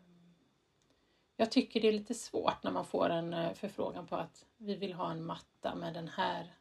[1.38, 4.76] Jag tycker det är lite svårt när man får en eh, förfrågan på att vi
[4.76, 6.54] vill ha en matta med den här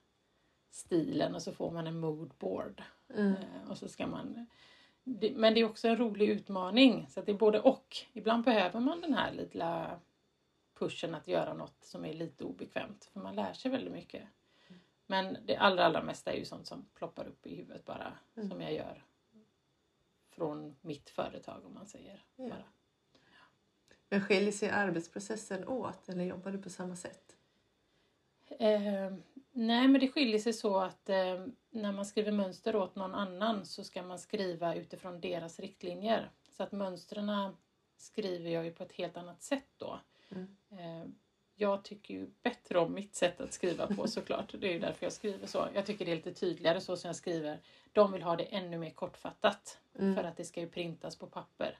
[0.70, 2.82] stilen och så får man en moodboard.
[3.14, 3.32] Mm.
[3.32, 4.46] Eh, Och så ska man...
[5.34, 7.06] Men det är också en rolig utmaning.
[7.10, 7.96] Så det är både och.
[8.12, 10.00] Ibland behöver man den här lilla
[10.74, 13.04] pushen att göra något som är lite obekvämt.
[13.12, 14.22] För man lär sig väldigt mycket.
[15.06, 18.12] Men det allra, allra mesta är ju sånt som ploppar upp i huvudet bara.
[18.36, 18.48] Mm.
[18.48, 19.04] Som jag gör
[20.30, 22.24] från mitt företag om man säger.
[22.36, 22.48] Ja.
[22.48, 22.64] Bara.
[24.08, 27.36] Men skiljer sig arbetsprocessen åt eller jobbar du på samma sätt?
[28.58, 29.12] Eh,
[29.52, 33.66] nej men det skiljer sig så att eh, när man skriver mönster åt någon annan
[33.66, 36.30] så ska man skriva utifrån deras riktlinjer.
[36.48, 37.56] Så att mönstren
[37.96, 40.00] skriver jag ju på ett helt annat sätt då.
[40.30, 40.56] Mm.
[40.70, 41.08] Eh,
[41.54, 44.54] jag tycker ju bättre om mitt sätt att skriva på såklart.
[44.58, 45.68] Det är ju därför jag skriver så.
[45.74, 47.58] Jag tycker det är lite tydligare så som jag skriver.
[47.92, 49.78] De vill ha det ännu mer kortfattat.
[49.98, 50.14] Mm.
[50.14, 51.78] För att det ska ju printas på papper.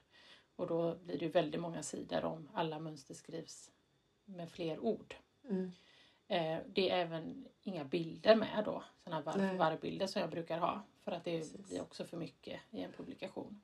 [0.55, 3.71] Och då blir det ju väldigt många sidor om alla mönster skrivs
[4.25, 5.15] med fler ord.
[5.49, 5.71] Mm.
[6.27, 8.83] Eh, det är även inga bilder med då.
[9.03, 10.83] Sådana för varv-bilder som jag brukar ha.
[11.03, 11.69] För att det Precis.
[11.69, 13.61] blir också för mycket i en publikation.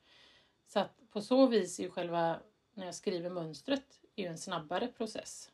[0.67, 2.39] Så att på så vis är ju själva,
[2.73, 5.51] när jag skriver mönstret, är ju en snabbare process.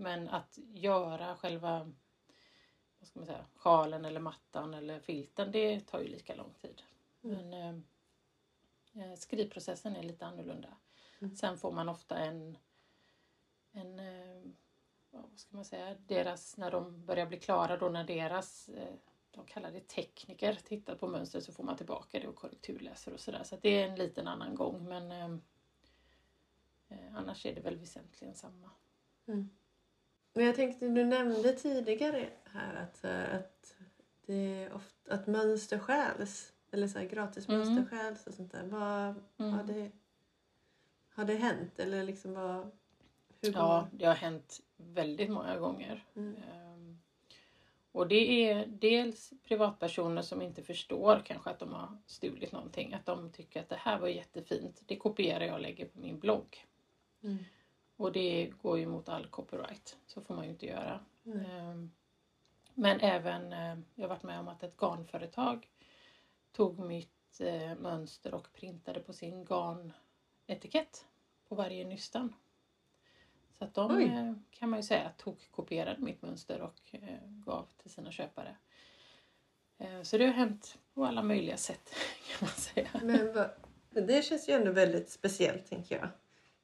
[0.00, 1.92] Men att göra själva
[2.98, 6.82] vad ska man säga, sjalen eller mattan eller filten, det tar ju lika lång tid.
[7.24, 7.48] Mm.
[7.48, 7.82] Men
[8.94, 10.76] eh, eh, skrivprocessen är lite annorlunda.
[11.20, 11.36] Mm.
[11.36, 12.58] Sen får man ofta en,
[13.72, 14.50] en eh,
[15.10, 18.94] vad ska man säga, deras, när de börjar bli klara då när deras, eh,
[19.30, 23.20] de kallar det tekniker, tittar på mönstret så får man tillbaka det och korrekturläser och
[23.20, 23.44] sådär.
[23.44, 25.38] Så att det är en liten annan gång men eh,
[26.88, 28.70] eh, annars är det väl väsentligen samma.
[29.26, 29.57] Mm.
[30.38, 33.74] Men jag tänkte, du nämnde tidigare här att, eh, att,
[34.26, 36.52] det är ofta, att mönster stjäls.
[36.70, 37.60] Eller så här, gratis Mm.
[37.60, 38.62] mönster stjäls och sånt där.
[38.64, 39.52] Vad, Mm.
[39.52, 39.90] har, det,
[41.14, 41.78] har det hänt?
[41.78, 42.70] Eller liksom vad,
[43.40, 46.04] hur Ja, det har hänt väldigt många gånger.
[46.16, 46.36] Mm.
[46.36, 46.98] Ehm,
[47.92, 52.94] Och det är dels privatpersoner som inte förstår kanske att de har stulit någonting.
[52.94, 54.82] Att de tycker att det här var jättefint.
[54.86, 56.66] Det kopierar jag och lägger på min blogg.
[57.22, 57.38] Mm.
[57.98, 59.96] Och det går ju mot all copyright.
[60.06, 61.00] Så får man ju inte göra.
[61.26, 61.44] Mm.
[61.46, 61.90] Ehm,
[62.74, 65.68] Men även, eh, jag har varit med om att ett garnföretag
[66.52, 71.06] tog mitt eh, mönster och printade på sin garnetikett
[71.48, 72.34] på varje nystan.
[73.58, 74.04] Så att de Oj.
[74.04, 76.94] eh, kan man ju säga tog kopierade mitt mönster och
[77.26, 78.56] gav till sina köpare.
[79.78, 81.94] Eh, Så det har hänt på alla möjliga sätt
[82.38, 82.90] kan man säga.
[83.02, 83.48] Men
[83.90, 86.08] men det känns ju ändå väldigt speciellt tänker jag.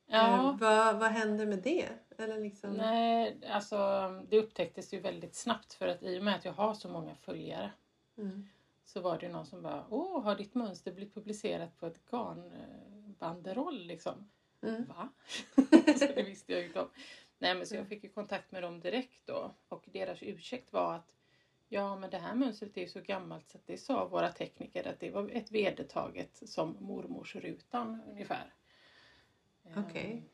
[0.06, 0.36] Ja.
[0.50, 1.88] Eh, vad, vad händer med det?
[2.18, 3.76] Eller liksom, Nej, alltså
[4.28, 7.14] det upptäcktes ju väldigt snabbt för att i och med att jag har så många
[7.14, 7.70] följare
[8.18, 8.48] Mm.
[8.84, 13.86] så var det någon som bara Åh, har ditt mönster blivit publicerat på ett garnbanderoll
[13.86, 14.30] liksom?
[14.62, 14.84] Mm.
[14.84, 15.08] Va?
[15.98, 16.88] så det visste jag inte om.
[17.38, 20.94] Nej men så jag fick ju kontakt med dem direkt då och deras ursäkt var
[20.94, 21.14] att
[21.68, 25.00] ja men det här mönstret är så gammalt så att det sa våra tekniker att
[25.00, 28.52] det var ett vedertaget som mormorsrutan ungefär.
[29.76, 30.12] Okej.
[30.12, 30.28] Ehm,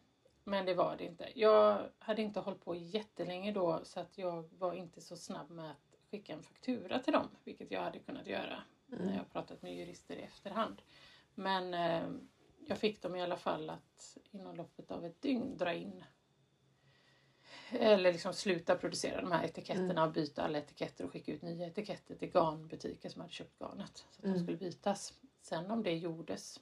[0.45, 1.29] Men det var det inte.
[1.35, 5.71] Jag hade inte hållit på jättelänge då så att jag var inte så snabb med
[5.71, 9.77] att skicka en faktura till dem, vilket jag hade kunnat göra när jag pratat med
[9.77, 10.83] jurister i efterhand.
[11.35, 12.11] Men eh,
[12.67, 16.05] jag fick dem i alla fall att inom loppet av ett dygn dra in
[17.73, 21.67] eller liksom sluta producera de här etiketterna och byta alla etiketter och skicka ut nya
[21.67, 23.97] etiketter till garnbutiker som hade köpt garnet.
[23.99, 24.43] Så att de Mm.
[24.43, 25.15] skulle bytas.
[25.41, 26.61] Sen om det gjordes,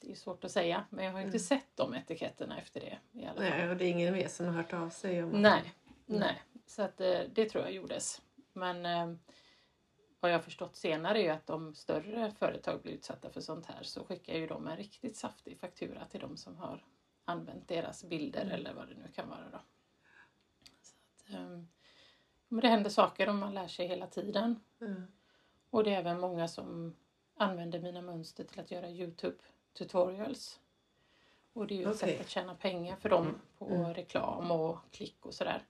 [0.00, 0.84] det är svårt att säga.
[0.90, 3.50] Men jag har inte sett de etiketterna efter det i alla fall.
[3.50, 5.74] Nej, och det är ingen mer som har hört av sig om Nej,
[6.06, 6.42] nej.
[6.66, 8.22] Så att eh, det tror jag gjordes.
[8.52, 9.16] Men eh,
[10.20, 13.82] vad jag har förstått senare är att om större företag blir utsatta för sånt här
[13.82, 16.84] så skickar ju de en riktigt saftig faktura till de som har
[17.24, 19.50] använt deras bilder eller vad det nu kan vara.
[19.52, 19.60] Då.
[20.80, 21.62] Så att, eh,
[22.48, 24.60] men det händer saker och man lär sig hela tiden.
[24.80, 25.06] Mm.
[25.70, 26.96] Och det är även många som
[27.36, 29.38] använder mina mönster till att göra Youtube
[29.72, 30.60] tutorials.
[31.52, 31.98] Och det är ju ett Okej.
[32.12, 33.94] sätt att tjäna pengar för dem på Mm.
[33.94, 35.62] reklam och klick och sådär.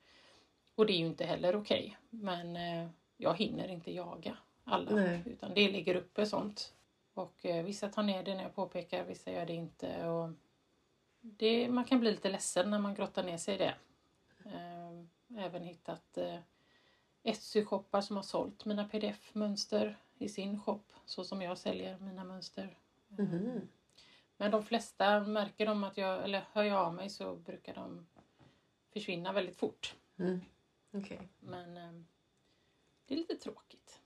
[0.74, 1.96] Och det är ju inte heller okej.
[2.10, 4.90] Men eh, jag hinner inte jaga alla.
[4.90, 5.22] Nej.
[5.26, 6.74] Utan det ligger uppe sånt.
[7.14, 10.08] Och eh, vissa tar ner det när jag påpekar, vissa gör det inte.
[10.08, 10.30] Och
[11.20, 13.74] det, man kan bli lite ledsen när man grottar ner sig i det.
[14.44, 16.38] Eh, även hittat eh,
[17.22, 20.80] Etsy-shoppar som har sålt mina pdf-mönster i sin shop.
[21.04, 22.76] Så som jag säljer mina mönster.
[23.08, 23.68] Mhm.
[24.40, 28.06] Men de flesta, märker de att jag, eller hör jag av mig så brukar de
[28.92, 29.94] försvinna väldigt fort.
[30.18, 30.40] Mm.
[30.92, 31.28] Okej.
[31.40, 31.92] Men eh,
[33.06, 34.00] det är lite tråkigt.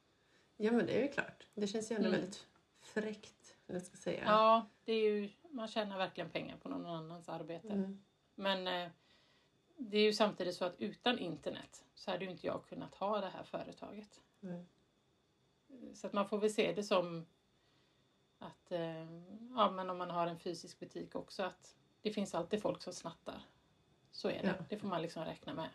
[0.57, 1.47] Ja men det är ju klart.
[1.55, 2.21] Det känns ju ändå Mm.
[2.21, 2.47] väldigt
[2.81, 3.57] fräckt.
[3.67, 4.25] Jag ska säga.
[4.27, 7.73] Ja, det är ju, man tjänar verkligen pengar på någon annans arbete.
[7.73, 8.03] Mm.
[8.35, 8.91] Men eh,
[9.77, 13.21] det är ju samtidigt så att utan internet så hade ju inte jag kunnat ha
[13.21, 14.21] det här företaget.
[15.95, 17.27] Så att man får väl se det som
[18.45, 19.05] att eh,
[19.57, 22.93] ja, men om man har en fysisk butik också att det finns alltid folk som
[22.93, 23.43] snattar.
[24.11, 24.55] Så är det.
[24.59, 24.65] Ja.
[24.69, 25.69] Det får man liksom räkna med.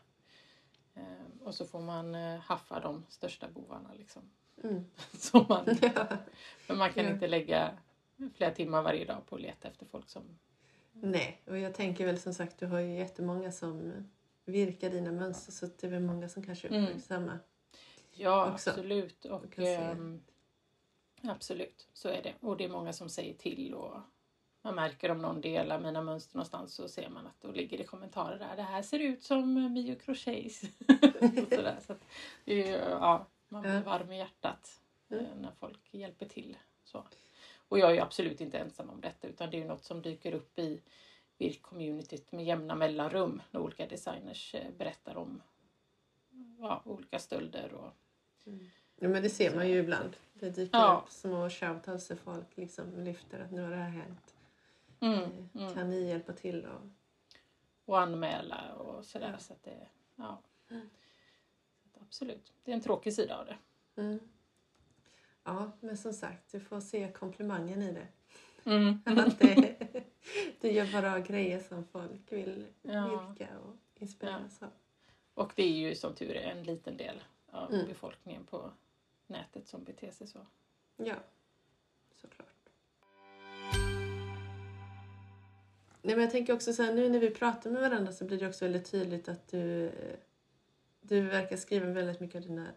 [0.94, 4.22] Eh, och så får man eh, haffa de största bovarna liksom.
[4.64, 4.86] Mm.
[5.14, 5.66] Så man,
[5.96, 6.08] Ja.
[6.68, 7.12] men man kan Ja.
[7.12, 7.78] inte lägga
[8.36, 10.40] flera timmar varje dag på att leta efter folk som...
[10.92, 13.94] Nej, och jag tänker väl som sagt, du har ju jättemånga som
[14.46, 16.84] virkar dina mönster så det är väl många som kanske Mm.
[16.84, 17.40] uppmärksammar.
[18.12, 18.70] Ja, Också.
[18.70, 19.26] absolut.
[19.26, 19.76] Och, se.
[19.76, 20.22] ehm,
[21.24, 22.34] absolut, så är det.
[22.40, 24.02] Och det är många som säger till och
[24.62, 27.84] man märker om någon delar mina mönster någonstans så ser man att då ligger det
[27.84, 28.56] kommentarer där.
[28.56, 30.62] Det här ser ut som Mio Crochets.
[31.86, 32.06] Så att
[32.46, 35.26] ja, man blir varm i hjärtat Mm.
[35.26, 36.58] eh, när folk hjälper till.
[36.84, 37.04] Så.
[37.70, 40.60] Och jag är absolut inte ensam om detta utan det är något som dyker upp
[40.60, 40.82] i
[41.38, 45.42] virk-communityt med jämna mellanrum när olika designers eh, berättar om
[46.60, 47.92] ja, olika stölder och
[49.00, 50.18] Ja, men det ser man ju ibland.
[50.34, 51.04] Det dyker Ja.
[51.06, 54.36] upp små shoutouts där folk liksom lyfter att nu har det här hänt.
[55.00, 55.74] Mm, Eh, mm.
[55.74, 56.66] Kan ni hjälpa till?
[56.66, 56.82] Och...
[57.86, 59.36] Och anmäla och sådär.
[59.40, 60.42] Så att det, ja.
[60.70, 60.90] Mm.
[61.84, 63.58] Så att absolut, det är en tråkig sida av det.
[64.02, 64.20] Mm.
[65.44, 68.08] Ja, men som sagt, du får se komplimangen i det.
[68.72, 69.00] Mm.
[69.06, 70.04] Att det
[70.62, 73.12] du gör bra grejer som folk vill Ja.
[73.12, 73.42] och
[73.96, 74.70] inspireras av.
[75.34, 77.88] Och det är ju som tur är en liten del av Mm.
[77.88, 78.72] befolkningen på
[79.30, 80.48] nätet som beter sig så.
[80.98, 81.16] Ja,
[82.16, 82.46] såklart.
[86.02, 88.40] Nej, men jag tänker också så här, nu när vi pratar med varandra så blir
[88.40, 89.92] det också väldigt tydligt att du,
[91.02, 92.68] du verkar skriva väldigt mycket av dina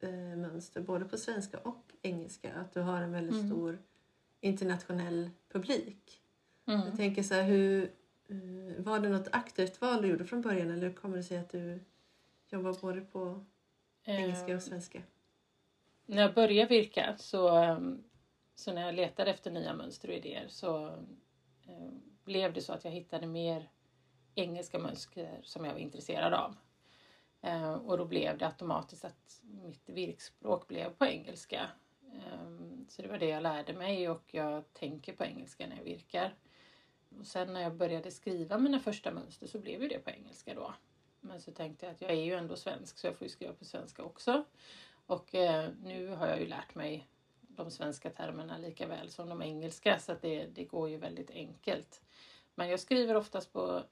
[0.00, 2.52] eh, mönster både på svenska och engelska.
[2.54, 3.46] Att du har en väldigt Mm.
[3.48, 3.78] stor
[4.40, 6.22] internationell publik.
[6.66, 6.80] Mm.
[6.86, 7.82] Jag tänker så här, hur,
[8.28, 11.38] eh, var det något aktivt val du gjorde från början eller hur kommer det sig
[11.38, 11.80] att du
[12.48, 13.44] jobbar både på
[14.04, 15.02] engelska Eh, och svenska?
[16.08, 18.04] När jag började virka så, ehm,
[18.54, 20.86] så när jag letade efter nya mönster och idéer så
[21.66, 21.90] eh,
[22.24, 23.70] blev det så att jag hittade mer
[24.34, 26.56] engelska mönster som jag var intresserad av.
[27.40, 31.70] Eh, och då blev det automatiskt att mitt virkspråk blev på engelska.
[32.14, 32.48] Eh,
[32.88, 36.34] så det var det jag lärde mig och jag tänker på engelska när jag virkar.
[37.18, 40.54] Och sen när jag började skriva mina första mönster så blev ju det på engelska
[40.54, 40.74] då.
[41.20, 43.52] Men så tänkte jag att jag är ju ändå svensk så jag får ju skriva
[43.52, 44.44] på svenska också.
[45.08, 47.08] Och eh, nu har jag ju lärt mig
[47.40, 51.30] de svenska termerna lika väl som de engelska så att det, det går ju väldigt
[51.30, 52.02] enkelt.
[52.54, 53.82] Men jag skriver oftast på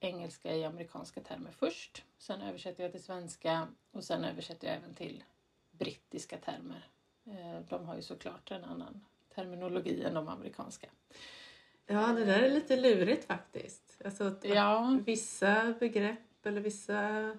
[0.00, 2.04] engelska i amerikanska termer först.
[2.18, 5.24] Sen översätter jag till svenska och sen översätter jag även till
[5.70, 6.88] brittiska termer.
[7.24, 9.04] Eh, de har ju såklart en annan
[9.34, 10.86] terminologi än de amerikanska.
[11.86, 14.00] Ja, det där är lite lurigt faktiskt.
[14.04, 17.38] Alltså att Ja, vissa begrepp eller vissa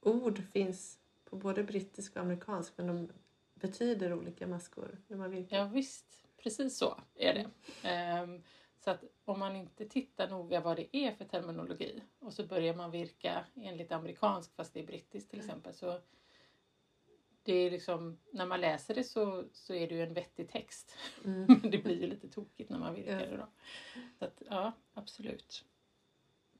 [0.00, 0.99] ord finns
[1.30, 3.12] på både brittisk och amerikansk men de
[3.54, 5.56] betyder olika maskor när man virkar.
[5.56, 7.50] ja visst, precis så är det.
[7.88, 8.42] Ehm,
[8.84, 12.74] så att om man inte tittar noga vad det är för terminologi och så börjar
[12.74, 16.00] man virka enligt amerikansk fast det är brittiskt till exempel så
[17.42, 20.96] det är liksom, när man läser det så, så är det ju en vettig text.
[21.24, 21.44] Mm.
[21.46, 23.26] Men det blir ju lite tokigt när man virkar Ja.
[23.26, 23.46] det då.
[24.18, 25.64] Så att, ja, absolut.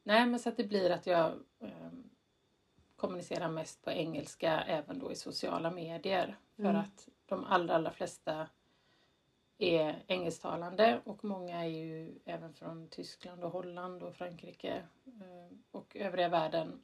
[0.02, 2.10] Nej, men så att det blir att jag ehm,
[3.00, 6.36] kommunicerar mest på engelska även då i sociala medier.
[6.56, 6.76] För Mm.
[6.76, 8.48] att de allra, allra flesta
[9.58, 15.96] är engelsktalande och många är ju även från Tyskland och Holland och Frankrike eh, och
[15.96, 16.80] övriga världen.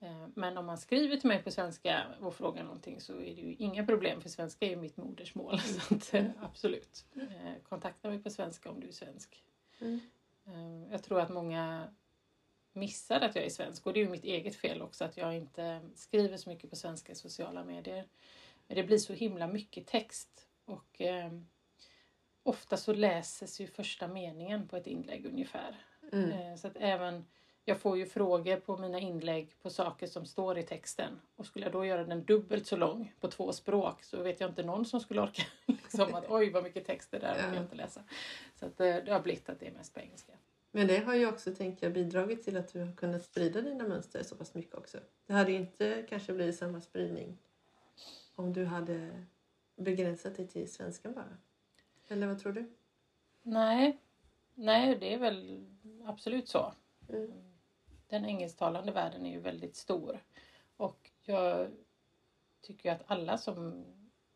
[0.00, 3.42] Eh, Men om man skriver till mig på svenska och frågar någonting så är det
[3.42, 5.58] ju inga problem för svenska är ju mitt modersmål.
[5.60, 9.44] Så att, eh, absolut, Eh, kontakta mig på svenska om du är svensk.
[9.80, 10.00] Mm.
[10.90, 11.88] Jag tror att många
[12.78, 15.36] missar att jag är svensk och det är ju mitt eget fel också att jag
[15.36, 18.08] inte skriver så mycket på svenska i sociala medier.
[18.66, 21.32] Men det blir så himla mycket text och eh,
[22.42, 25.76] ofta så läses ju första meningen på ett inlägg ungefär.
[26.12, 26.30] Mm.
[26.30, 27.24] Eh, så att även
[27.68, 31.66] jag får ju frågor på mina inlägg på saker som står i texten och skulle
[31.66, 34.84] jag då göra den dubbelt så lång på två språk så vet jag inte någon
[34.84, 38.02] som skulle orka liksom att oj vad mycket text det där orkar jag inte läsa.
[38.54, 40.32] Så att eh, det har blivit att det är mest på engelska.
[40.78, 43.88] Men det har ju också, tänker jag, bidragit till att du har kunnat sprida dina
[43.88, 44.98] mönster så pass mycket också.
[45.26, 47.38] Det hade ju inte kanske blivit samma spridning
[48.34, 49.24] om du hade
[49.76, 51.38] begränsat dig till svenskan bara.
[52.08, 52.72] Eller vad tror du?
[53.42, 53.98] Nej,
[54.54, 55.66] nej det är väl
[56.04, 56.74] absolut så.
[57.08, 57.32] Mm.
[58.08, 60.20] Den engelsktalande världen är ju väldigt stor.
[60.76, 61.70] Och jag
[62.60, 63.84] tycker att alla som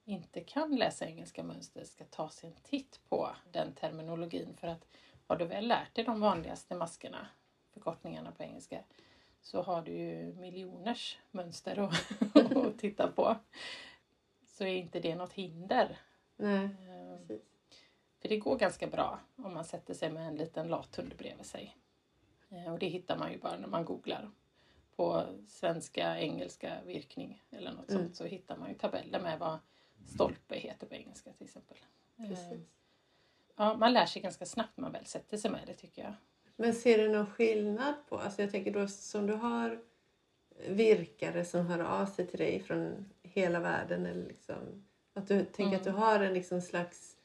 [0.05, 4.57] inte kan läsa engelska mönster ska ta sig en titt på den terminologin.
[4.61, 4.87] För att
[5.27, 7.27] har du väl lärt dig de vanligaste maskerna,
[7.73, 8.85] förkortningarna på engelska,
[9.41, 13.37] så har du ju miljoners mönster att, att titta på.
[14.47, 15.99] Så är inte det något hinder.
[16.37, 17.43] Nej, Eh, precis.
[18.19, 21.77] för det går ganska bra om man sätter sig med en liten lathund bredvid sig.
[22.49, 24.31] Eh, Och det hittar man ju bara när man googlar.
[24.97, 28.03] På svenska, engelska virkning eller något Mm.
[28.03, 29.59] sånt så hittar man ju tabeller med vad
[30.07, 31.77] stolpe heter på engelska till exempel.
[32.19, 32.69] Eh, precis.
[33.57, 36.15] Ja, man lär sig ganska snabbt när man väl sätter sig med det tycker jag.
[36.57, 39.79] Men ser du någon skillnad på, alltså jag tänker då som du har
[40.69, 44.85] virkare som hör av sig till dig från hela världen eller liksom
[45.15, 47.17] att du tänker att du har en liksom slags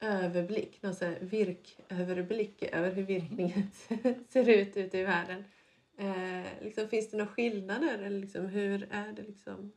[0.00, 3.70] överblick, någon sån virköverblick över hur virkningen
[4.28, 5.44] ser ut ute i världen.
[5.96, 9.72] Eh, liksom, finns det några skillnader eller liksom, hur är det liksom?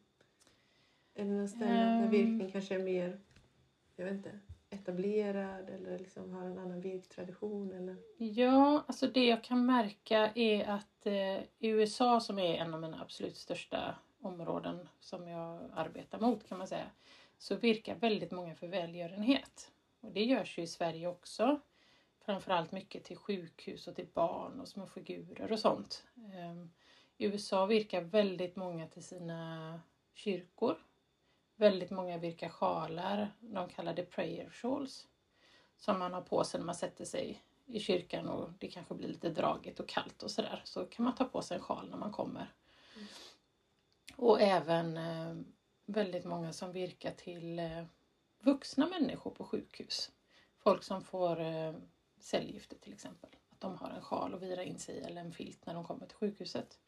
[1.16, 2.10] Är det någon ställe där Ehm.
[2.10, 3.20] virkning kanske är mer,
[3.96, 4.40] jag vet inte,
[4.74, 7.98] etablerad eller liksom har en annan virktradition eller?
[8.18, 12.82] Ja, alltså det jag kan märka är att eh, i USA som är en av
[12.82, 16.86] mina absolut största områden som jag arbetar mot kan man säga,
[17.38, 19.72] så virkar väldigt många för välgörenhet.
[20.02, 21.60] Och det görs ju i Sverige också.
[22.26, 26.04] Framförallt mycket till sjukhus och till barn och små figurer och sånt.
[26.16, 26.66] Eh,
[27.18, 29.80] I USA virkar väldigt många till sina
[30.14, 30.78] kyrkor.
[31.56, 35.08] Väldigt många virkar sjalar, de kallar det prayer shawls.
[35.78, 39.08] Som man har på sig när man sätter sig i kyrkan och det kanske blir
[39.08, 40.62] lite dragigt och kallt och sådär.
[40.66, 42.54] Så kan man ta på sig en sjal när man kommer.
[44.16, 45.36] Och även eh,
[45.86, 47.84] väldigt många som virkar till eh,
[48.40, 50.12] vuxna människor på sjukhus.
[50.58, 51.74] Folk som får eh,
[52.20, 53.30] cellgifter till exempel.
[53.50, 55.86] Att de har en sjal att vira in sig i eller en filt när de
[55.86, 56.80] kommer till sjukhuset.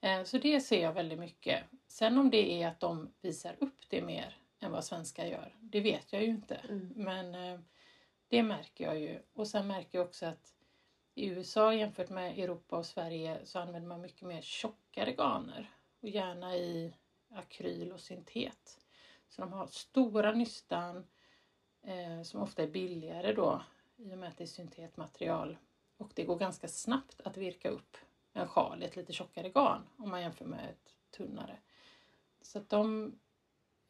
[0.00, 1.64] Eh, så det ser jag väldigt mycket.
[1.86, 5.80] Sen om det är att de visar upp det mer än vad svenskar gör, det
[5.80, 6.54] vet jag ju inte.
[6.54, 6.92] Mm.
[6.96, 7.60] Men eh,
[8.28, 9.18] det märker jag ju.
[9.32, 10.54] Och sen märker jag också att
[11.14, 15.70] i USA jämfört med Europa och Sverige så använder man mycket mer tjockare garner.
[16.00, 16.94] Och gärna i
[17.30, 18.78] akryl och syntet.
[19.28, 21.06] Så de har stora nystan
[21.82, 23.62] eh, som ofta är billigare då
[23.96, 25.56] i och med att det är syntetmaterial.
[25.96, 27.96] Och det går ganska snabbt att virka upp
[28.36, 31.58] en sjal i ett lite tjockare garn om man jämför med ett tunnare.
[32.42, 33.14] Så att de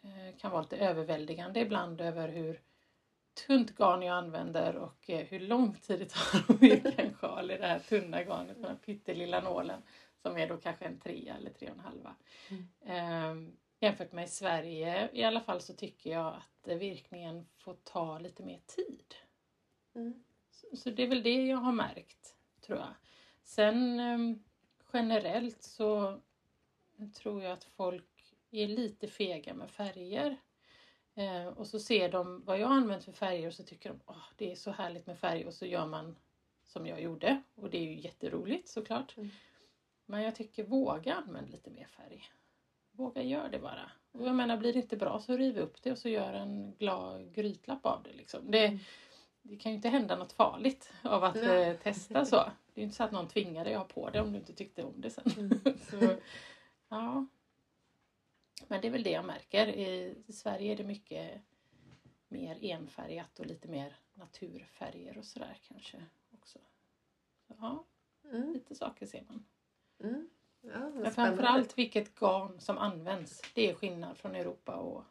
[0.03, 2.61] eh, kan vara lite överväldigande ibland över hur
[3.47, 7.51] tunt garn jag använder och eh, hur lång tid det tar att virka en sjal
[7.51, 9.83] i det här tunna garnet med den pyttelilla nålen
[10.23, 12.15] som är då kanske en trea eller tre och en halva.
[12.81, 13.35] Eh,
[13.81, 18.43] jämfört med i Sverige i alla fall så tycker jag att virkningen får ta lite
[18.43, 19.15] mer tid.
[19.95, 20.25] Mm.
[20.51, 22.95] Så, så det är väl det jag har märkt, tror jag.
[23.47, 24.37] Sen eh,
[24.93, 26.21] generellt så
[27.15, 30.37] tror jag att folk är lite fega med färger.
[31.15, 34.33] Eh, och så ser de vad jag använt för färger och så tycker de att
[34.37, 36.17] det är så härligt med färg och så gör man
[36.67, 37.43] som jag gjorde.
[37.55, 39.17] Och det är ju jätteroligt såklart.
[39.17, 39.31] Mm.
[40.07, 42.25] Men jag tycker våga använda lite mer färg.
[42.91, 43.91] Våga gör det bara.
[44.13, 46.75] Och jag menar blir det inte bra så riv upp det och så gör en
[46.79, 48.13] glad grytlapp av det.
[48.13, 48.51] Liksom.
[48.51, 48.79] Det, Mm.
[49.49, 52.37] Det kan ju inte hända något farligt av att eh, testa så.
[52.37, 52.43] Det
[52.75, 54.53] är ju inte så att någon tvingar dig att ha på det om du inte
[54.53, 55.33] tyckte om det sen.
[55.39, 55.61] Mm.
[55.91, 56.17] så,
[56.89, 57.27] ja.
[58.69, 59.67] Men det är väl det jag märker.
[59.67, 61.41] I Sverige är det mycket
[62.29, 66.59] mer enfärgat och lite mer naturfärger och sådär kanske också.
[67.49, 67.85] Så, ja,
[68.33, 68.53] Mm.
[68.53, 69.45] lite saker ser man.
[70.01, 70.29] Mm.
[70.61, 73.43] Ja, Men framförallt vilket garn som används.
[73.55, 75.05] Det är skillnad från Europa och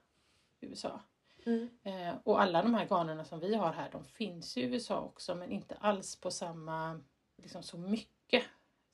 [0.59, 0.99] USA.
[1.45, 1.69] Mm.
[1.83, 5.35] Eh, och alla de här garnerna som vi har här, de finns i USA också
[5.35, 7.01] men inte alls på samma,
[7.37, 8.43] liksom så mycket.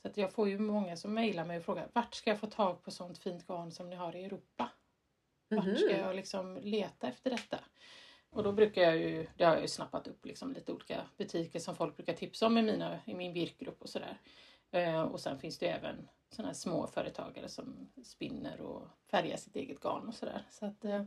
[0.01, 2.47] Så att jag får ju många som mejlar mig och frågar vart ska jag få
[2.47, 4.69] tag på sånt fint garn som ni har i Europa?
[5.49, 5.75] Vart Mhm.
[5.75, 7.59] ska jag liksom leta efter detta?
[8.29, 11.59] Och då brukar jag ju, det har jag ju snappat upp liksom lite olika butiker
[11.59, 14.17] som folk brukar tipsa om i, mina, i min virkgrupp och sådär.
[14.71, 19.37] Eh, och sen finns det ju även sådana här små företagare som spinner och färgar
[19.37, 20.45] sitt eget garn och sådär.
[20.49, 21.03] Så att eh,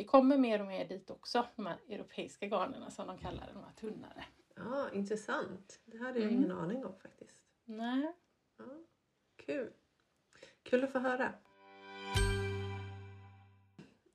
[0.00, 3.52] det kommer mer och mer dit också, de här europeiska garnerna som de kallar det,
[3.52, 4.24] de här tunnare.
[4.54, 5.80] Ja, intressant.
[5.84, 6.36] Det hade jag Mm.
[6.44, 7.36] ingen aning om faktiskt.
[7.64, 8.12] Nej.
[8.58, 8.64] Ja,
[9.36, 9.72] kul.
[10.62, 11.32] Kul att få höra.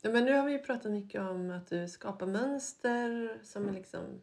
[0.01, 4.21] Men nu har vi ju pratat mycket om att du skapar mönster som är liksom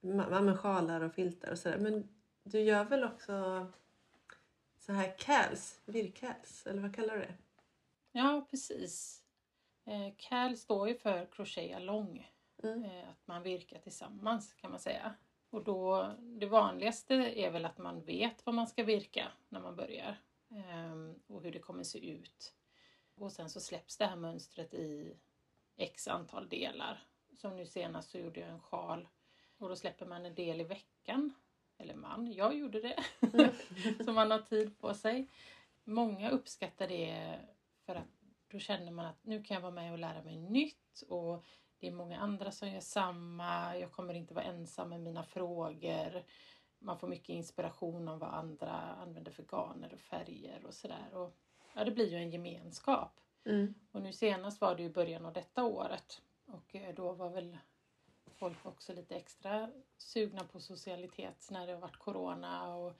[0.00, 1.78] med sjalar och filtar och sådär.
[1.78, 2.08] Men
[2.42, 3.66] du gör väl också
[4.78, 7.34] så här cals, virkcals, eller vad kallar du det?
[8.12, 9.22] Ja, precis.
[9.86, 12.30] Eh, CAL står ju för crochet along.
[12.62, 12.84] Mm.
[12.84, 15.14] Eh, att man virkar tillsammans kan man säga.
[15.50, 19.76] Och då, det vanligaste är väl att man vet vad man ska virka när man
[19.76, 20.16] börjar.
[20.50, 22.54] Ehm, och hur det kommer se ut.
[23.14, 25.16] Och sen så släpps det här mönstret i
[25.76, 27.04] x antal delar.
[27.32, 29.08] Som nu senast så gjorde jag en sjal.
[29.58, 31.34] Och då släpper man en del i veckan.
[31.78, 33.04] Eller man, jag gjorde det.
[33.32, 33.50] Mm.
[34.04, 35.28] så man har tid på sig.
[35.84, 37.38] Många uppskattar det
[37.84, 38.15] för att
[38.48, 41.44] då känner man att nu kan jag vara med och lära mig nytt och
[41.78, 43.78] det är många andra som gör samma.
[43.78, 46.24] Jag kommer inte vara ensam med mina frågor.
[46.78, 51.08] Man får mycket inspiration om vad andra använder för garner och färger och sådär.
[51.74, 53.20] Ja, det blir ju en gemenskap.
[53.44, 53.74] Mm.
[53.92, 57.58] Och nu senast var det ju början av detta året och eh, då var väl
[58.26, 62.92] folk också lite extra sugna på socialitet när det har varit corona och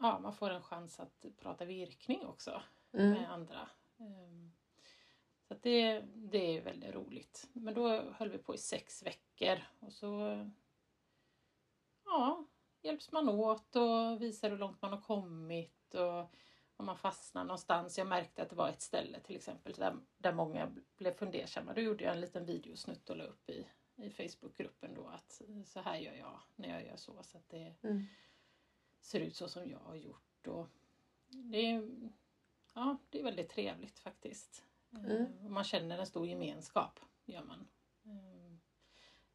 [0.00, 2.62] ja, man får en chans att prata virkning också
[2.92, 3.10] Mm.
[3.10, 3.68] med andra.
[3.98, 4.52] Ehm,
[5.50, 7.48] Så att det, det är väldigt roligt.
[7.52, 10.48] Men då höll vi på i sex veckor och så
[12.04, 12.46] ja,
[12.82, 16.34] hjälps man åt och visar hur långt man har kommit och
[16.76, 17.98] om man fastnar någonstans.
[17.98, 21.74] Jag märkte att det var ett ställe till exempel där, där många blev fundersamma.
[21.74, 25.80] Då gjorde jag en liten videosnutt och la upp i, i Facebookgruppen då att så
[25.80, 28.04] här gör jag när jag gör så så att det Mm.
[29.00, 30.46] ser ut så som jag har gjort.
[30.46, 30.68] Och
[31.28, 31.90] det, är,
[32.74, 34.64] ja, det är väldigt trevligt faktiskt.
[34.94, 35.10] Mm.
[35.44, 37.00] Eh, Man känner en stor gemenskap.
[37.24, 37.68] gör man.
[38.04, 38.56] Eh,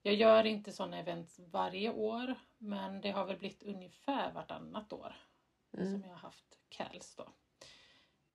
[0.01, 5.15] Jag gör inte sådana event varje år men det har väl blivit ungefär vartannat år
[5.77, 5.91] Mm.
[5.91, 7.29] som jag har haft CALS då.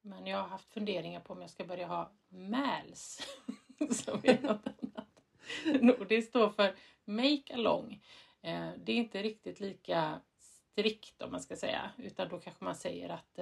[0.01, 3.21] Men jag har haft funderingar på om jag ska börja ha MALS
[3.91, 6.09] som är något annat.
[6.09, 8.05] Det står för Make Along.
[8.43, 12.77] Eh, Det är inte riktigt lika strikt om man ska säga utan då kanske man
[12.77, 13.39] säger att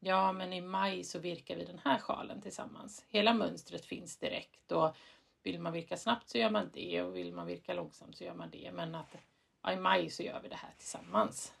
[0.00, 3.04] ja men i maj så virkar vi den här sjalen tillsammans.
[3.08, 4.96] Hela mönstret finns direkt och
[5.42, 8.34] vill man virka snabbt så gör man det och vill man virka långsamt så gör
[8.34, 8.70] man det.
[8.74, 9.16] Men att
[9.62, 11.54] ja, i maj så gör vi det här tillsammans.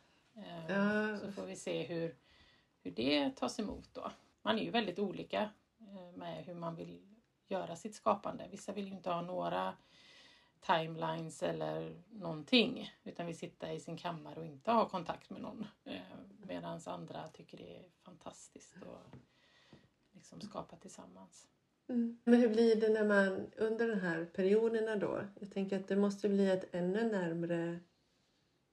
[0.68, 1.18] Ja.
[1.18, 2.14] Så får vi se hur,
[2.82, 4.10] hur det tas emot då.
[4.42, 7.00] Man är ju väldigt olika eh, med hur man vill
[7.48, 8.48] göra sitt skapande.
[8.50, 9.74] Vissa vill ju inte ha några
[10.60, 15.66] timelines eller någonting utan vill sitta i sin kammare och inte ha kontakt med någon.
[16.46, 19.18] Medan andra tycker det är fantastiskt att
[20.12, 21.46] liksom skapa tillsammans.
[21.88, 22.18] Mm.
[22.24, 25.20] Men hur blir det när man under den här perioderna då?
[25.40, 27.80] Jag tänker att det måste bli ett ännu närmre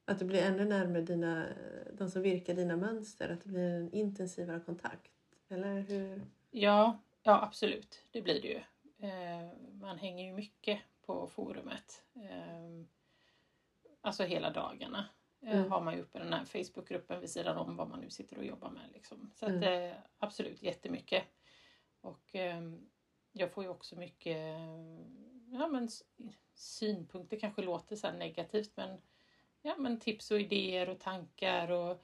[0.07, 1.45] att det blir ännu närmare dina,
[1.93, 5.11] de som virkar dina mönster, att det blir en intensivare kontakt.
[5.49, 6.21] Eller hur?
[6.51, 8.03] Ja, ja absolut.
[8.11, 8.61] Det blir det ju.
[9.07, 9.49] Eh,
[9.81, 12.03] man hänger ju mycket på forumet.
[12.16, 12.86] Eh,
[14.01, 15.10] alltså hela dagarna
[15.41, 15.72] eh, Mm.
[15.72, 18.45] har man ju uppe den här Facebookgruppen vid sidan om vad man nu sitter och
[18.45, 18.89] jobbar med.
[18.93, 19.32] Liksom.
[19.36, 19.64] Så att, Mm.
[19.91, 21.24] eh, absolut jättemycket.
[22.01, 22.62] Och eh,
[23.32, 24.38] jag får ju också mycket
[25.51, 25.89] ja, men,
[26.53, 29.01] synpunkter, kanske låter så negativt men,
[29.62, 31.72] ja, men tips och idéer och tankar.
[31.72, 32.03] Och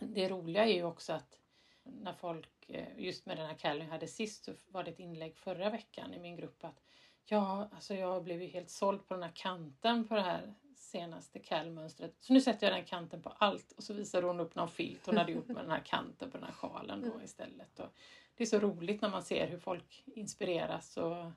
[0.00, 1.40] det roliga är ju också att
[1.82, 5.36] när folk, eh, just med den här Calvin hade sist så var det ett inlägg
[5.36, 6.82] förra veckan i min grupp att
[7.26, 11.38] Ja, alltså jag blev ju helt såld på den här kanten på det här senaste
[11.38, 12.16] kallmönstret.
[12.20, 15.06] Så nu sätter jag den kanten på allt och så visar hon upp någon filt
[15.06, 17.78] hon hade gjort med den här kanten på den här sjalen då istället.
[17.78, 17.88] Och
[18.34, 21.30] det är så roligt när man ser hur folk inspireras och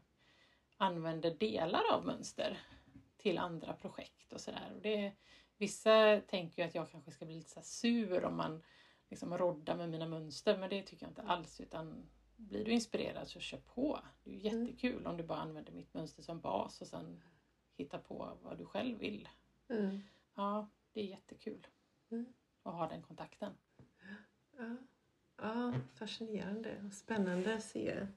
[0.78, 2.60] använder delar av mönster
[3.18, 5.14] till andra projekt och sådär.
[5.58, 8.64] Vissa tänker ju att jag kanske ska bli lite så sur om man
[9.10, 13.28] liksom roddar med mina mönster men det tycker jag inte alls utan blir du inspirerad
[13.28, 14.00] så kör på.
[14.24, 14.66] Det är Mm.
[14.66, 17.24] jättekul om du bara använder mitt mönster som bas och sen
[17.78, 19.30] hittar på vad du själv vill.
[19.70, 20.00] Mm.
[20.36, 21.68] Ja, det är jättekul
[22.12, 22.26] Mm.
[22.64, 23.54] att ha den kontakten.
[24.58, 24.76] Ja.
[25.38, 27.86] ja, fascinerande och spännande att se.
[27.96, 28.08] Jag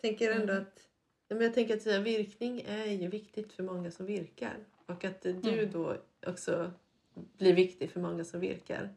[0.00, 0.62] tänker ändå Mm.
[0.62, 0.88] att
[1.28, 4.64] men jag tänker att virkning är ju viktigt för många som virkar.
[4.86, 5.70] Och att du Mm.
[5.70, 6.72] då också
[7.14, 8.94] blir viktig för många som virkar.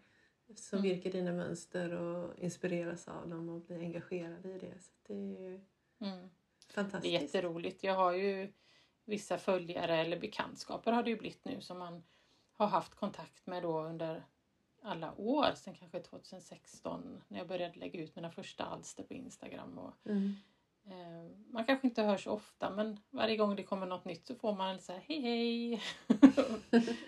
[0.55, 0.91] Som Mm.
[0.91, 4.79] virkar dina mönster och inspireras av dem och blir engagerade i det.
[4.79, 5.61] Så det är ju
[5.99, 6.19] Mm.
[6.67, 7.13] Det är fantastiskt.
[7.13, 7.83] jätteroligt.
[7.83, 8.53] Jag har ju
[9.05, 12.03] vissa följare eller bekantskaper har det ju blivit nu som man
[12.53, 14.23] har haft kontakt med då under
[14.81, 19.77] alla år, sen kanske 2016 när jag började lägga ut mina första alster på Instagram.
[19.77, 20.33] Och, Mm.
[20.85, 24.35] eh, man kanske inte hör så ofta men varje gång det kommer något nytt så
[24.35, 25.81] får man så här hej hej.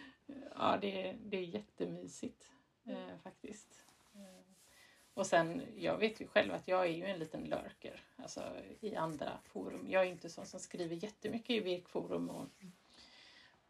[0.56, 2.50] ja, det, det är jättemysigt
[2.86, 3.10] Mm.
[3.10, 3.86] eh, faktiskt.
[4.14, 4.44] Eh,
[5.14, 8.44] och sen, jag vet ju själv att jag är ju en liten lurker alltså,
[8.80, 9.86] i andra forum.
[9.90, 12.50] Jag är inte sån som skriver jättemycket i virkforum och,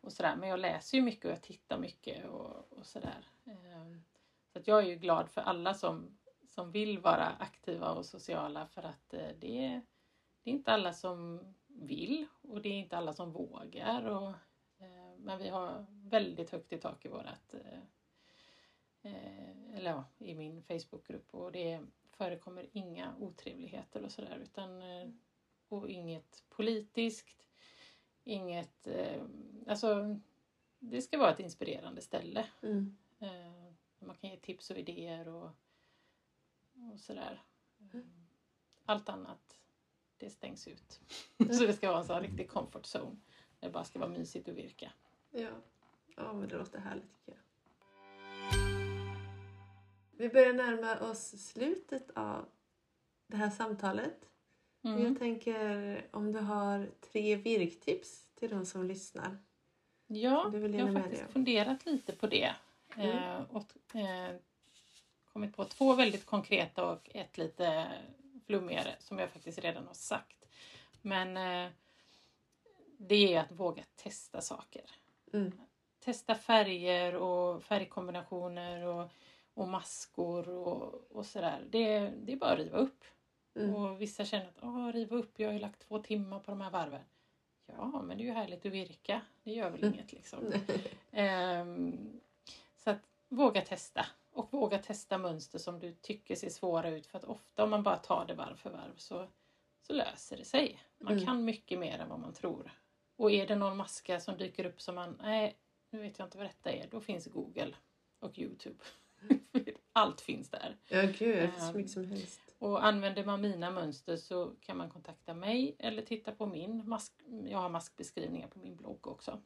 [0.02, 0.36] och sådär.
[0.36, 3.28] Men jag läser ju mycket och jag tittar mycket och, och sådär.
[3.46, 3.98] Eh,
[4.54, 8.68] så att jag är ju glad för alla som, som vill vara aktiva och sociala
[8.68, 9.82] för att eh, det, är-
[10.44, 14.06] det är inte alla som vill och det är inte alla som vågar.
[14.06, 14.34] Och,
[15.18, 17.26] men vi har väldigt högt i tak i vårt
[19.04, 25.10] eh, eller ja, i min Facebookgrupp och det förekommer inga otrevligheter och sådär utan eh,
[25.68, 27.48] och inget politiskt,
[28.24, 29.24] inget, eh,
[29.68, 30.20] alltså
[30.80, 32.46] det ska vara ett inspirerande ställe.
[32.62, 32.98] Mm.
[34.00, 35.50] Man kan ge tips och idéer och,
[36.74, 37.44] och sådär.
[38.86, 39.60] Allt annat,
[40.18, 41.02] det stängs ut.
[41.38, 43.18] Så det ska vara en sån riktig comfort zone.
[43.60, 44.92] Det bara ska vara mysigt att virka.
[45.32, 45.50] Ja.
[46.16, 47.43] ja, men det låter härligt tycker jag.
[50.18, 52.46] Vi börjar närma oss slutet av
[53.28, 54.30] det här samtalet.
[54.84, 55.04] Mm.
[55.04, 59.38] Jag tänker om du har tre virktips till de som lyssnar.
[60.08, 62.56] Ja, Du vill jag har faktiskt funderat lite på det.
[62.98, 63.10] Mm.
[63.10, 64.36] Eh, och eh,
[65.26, 67.88] kommit på två väldigt konkreta och ett lite
[68.46, 70.46] flummigare som jag faktiskt redan har sagt.
[71.02, 71.72] Men eh,
[72.98, 74.84] det är att våga testa saker.
[75.34, 75.52] Mm.
[76.00, 79.12] Testa färger och färgkombinationer och,
[79.54, 81.66] och maskor och, och sådär.
[81.70, 83.04] Det, det är bara att riva upp.
[83.56, 83.76] Mm.
[83.76, 86.62] Och vissa känner att Åh, riva upp, jag har ju lagt två timmar på de
[86.62, 87.02] här varven.
[87.66, 89.22] Ja, men det är ju härligt att virka.
[89.44, 89.94] Det gör väl Mm.
[89.94, 90.54] inget liksom.
[91.12, 92.20] Ehm,
[92.78, 93.00] så att
[93.30, 94.06] våga testa.
[94.32, 97.08] Och våga testa mönster som du tycker ser svåra ut.
[97.08, 99.28] För att ofta om man bara tar det varv för varv så,
[99.82, 100.80] så löser det sig.
[100.98, 101.26] Man Mm.
[101.26, 102.72] kan mycket mer än vad man tror.
[103.16, 105.58] Och är det någon maska som dyker upp som man, nej,
[105.90, 106.88] nu vet jag inte vad detta är.
[106.88, 107.76] Då finns Google
[108.20, 108.84] och Youtube.
[109.94, 110.78] Allt finns där.
[110.88, 112.42] Ja, gud, det finns så Ehm, mycket som helst.
[112.60, 117.14] Och använder man mina mönster så kan man kontakta mig eller titta på min mask.
[117.50, 119.42] Jag har maskbeskrivningar på min blogg också.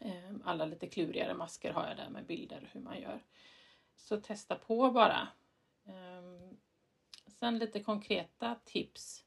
[0.00, 3.24] Eh, Alla lite klurigare masker har jag där med bilder hur man gör.
[3.96, 5.28] Så testa på bara.
[5.86, 6.56] Ehm,
[7.26, 9.24] Sen lite konkreta tips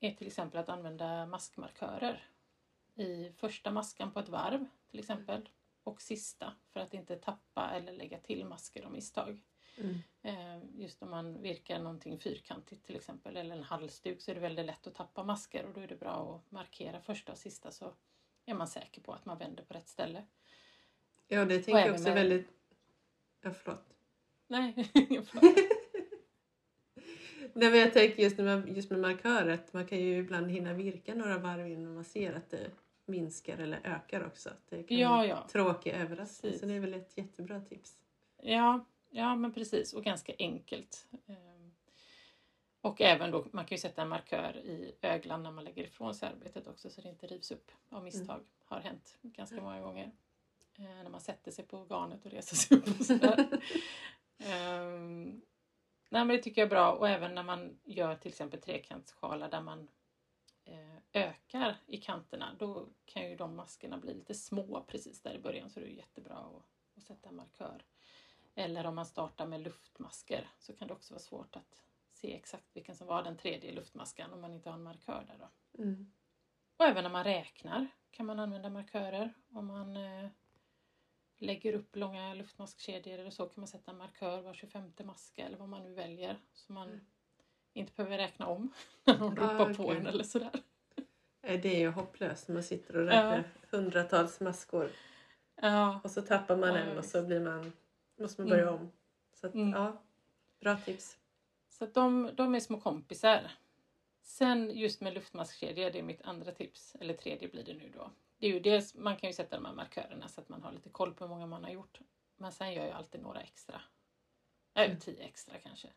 [0.00, 2.28] är till exempel att använda maskmarkörer
[2.94, 5.48] i första maskan på ett varv till exempel
[5.84, 9.42] och sista för att inte tappa eller lägga till masker av misstag.
[9.78, 9.94] Mm.
[10.22, 14.40] Eh, Just om man virkar någonting fyrkantigt till exempel eller en halsduk så är det
[14.40, 17.70] väldigt lätt att tappa masker och då är det bra att markera första och sista
[17.70, 17.94] så
[18.44, 20.24] är man säker på att man vänder på rätt ställe.
[21.28, 22.46] Ja, det tänker Och jag också med- väldigt...
[23.40, 23.84] Ja, förlåt.
[24.46, 25.56] Nej, förlåt.
[27.54, 30.72] Nej, men jag tänker just, när man, just med marköret, man kan ju ibland hinna
[30.72, 32.70] virka några varv innan man ser att det
[33.04, 34.50] minskar eller ökar också.
[34.68, 35.46] Det kan Ja, ja.
[35.48, 36.58] tråkig överraskning.
[36.58, 37.96] Så det är väl ett jättebra tips.
[38.42, 41.06] Ja, ja men precis och ganska enkelt.
[41.26, 41.72] Ehm,
[42.80, 46.14] Och även då, man kan ju sätta en markör i öglan när man lägger ifrån
[46.14, 48.40] sig arbetet också så det inte rivs upp av misstag.
[48.64, 50.12] Har hänt ganska många gånger.
[50.78, 53.46] Eh, när man sätter sig på garnet och reser sig upp och sådär.
[54.38, 55.42] Ehm,
[56.08, 59.50] nej men det tycker jag är bra och även när man gör till exempel trekantssjalar
[59.50, 59.88] där man
[61.12, 65.70] ökar i kanterna då kan ju de maskerna bli lite små precis där i början
[65.70, 66.62] så det är jättebra att,
[66.96, 67.84] att sätta en markör.
[68.54, 71.82] Eller om man startar med luftmasker så kan det också vara svårt att
[72.12, 75.38] se exakt vilken som var den tredje luftmaskan om man inte har en markör där
[75.38, 75.82] då.
[75.82, 76.12] Mm.
[76.76, 79.32] Och även när man räknar kan man använda markörer.
[79.50, 80.28] Om man eh,
[81.38, 85.58] lägger upp långa luftmaskkedjor eller så kan man sätta en markör var 25 maska eller
[85.58, 86.40] vad man nu väljer.
[86.52, 87.04] Så man Mm.
[87.72, 88.72] inte behöver räkna om
[89.04, 89.96] när någon Ah, ropar på okej.
[89.96, 90.62] en eller sådär.
[91.42, 94.90] Eh, Det är ju hopplöst när man sitter och räknar hundratals maskor.
[95.56, 97.72] Ja, Och så tappar man Ja, en och så blir man,
[98.16, 98.74] måste man börja Mm.
[98.74, 98.92] om.
[99.34, 99.70] Så att, Mm.
[99.70, 100.02] ja,
[100.60, 101.18] bra tips.
[101.68, 103.50] så att de, de är små kompisar.
[104.22, 108.10] Sen just med luftmaskkedjor, det är mitt andra tips, eller tredje blir det nu då.
[108.38, 110.72] Det är ju dels, man kan ju sätta de här markörerna så att man har
[110.72, 112.00] lite koll på hur många man har gjort.
[112.36, 113.80] Men sen gör jag alltid några extra.
[114.74, 115.00] Äh, Mm.
[115.00, 115.88] tio extra kanske.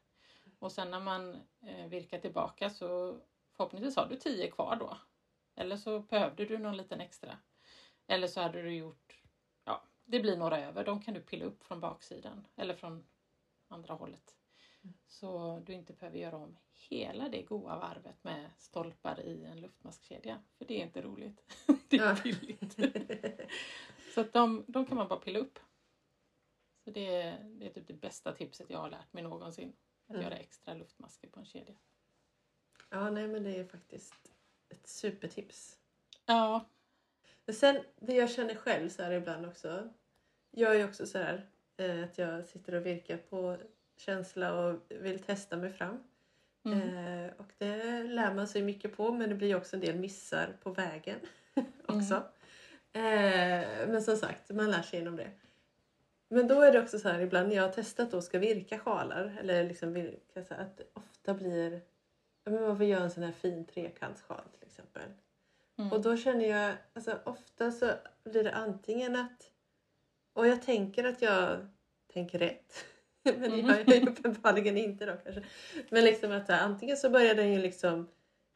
[0.60, 3.18] Och sen när man eh, virkar tillbaka så
[3.58, 4.98] förhoppningsvis har du tio kvar då.
[5.56, 7.38] Eller så behövde du någon liten extra.
[8.08, 9.24] Eller så hade du gjort,
[9.64, 10.86] ja, det blir några över.
[10.86, 13.06] De kan du pilla upp från baksidan eller från
[13.68, 14.36] andra hållet.
[15.08, 16.58] Så du inte behöver göra om
[16.90, 20.44] hela det goa varvet med stolpar i en luftmaskkedja.
[20.58, 21.66] För det är inte roligt.
[21.90, 22.76] det är billigt.
[24.14, 25.60] Så att de, de kan man bara pilla upp.
[26.84, 29.74] Så det är, det är typ det bästa tipset jag har lärt mig någonsin.
[30.08, 30.22] Att Mm.
[30.24, 31.76] göra extra luftmasker på en kedja.
[32.90, 34.35] Ja, nej men det är faktiskt
[34.70, 35.78] ett supertips.
[36.26, 36.66] Ja,
[37.46, 39.90] Men sen, det jag känner själv så här ibland också.
[40.52, 41.46] Jag är också så här
[41.78, 43.58] eh, att jag sitter och virkar på
[43.98, 46.04] känsla och vill testa mig fram.
[46.66, 46.98] mm.
[47.26, 50.58] Eh, och det lär man sig mycket på men det blir också en del missar
[50.64, 51.20] på vägen
[51.86, 52.24] också.
[52.94, 55.32] Eh, men som sagt, man lär sig genom det.
[56.30, 58.80] Men då är det också så här ibland när jag har testat och ska virka
[58.80, 61.82] sjalar eller liksom virka så att det ofta blir
[62.52, 65.10] men man får göra en sån här fin trekantssjal till exempel.
[65.78, 65.92] Mm.
[65.92, 67.92] Och då känner jag, alltså ofta så
[68.24, 69.52] blir det antingen att,
[70.34, 71.68] och jag tänker att jag
[72.14, 72.86] tänker rätt.
[73.24, 73.66] Men det Mm.
[73.66, 75.44] gör jag ju uppenbarligen inte då kanske.
[75.90, 78.10] Men liksom att antingen så börjar den ju liksom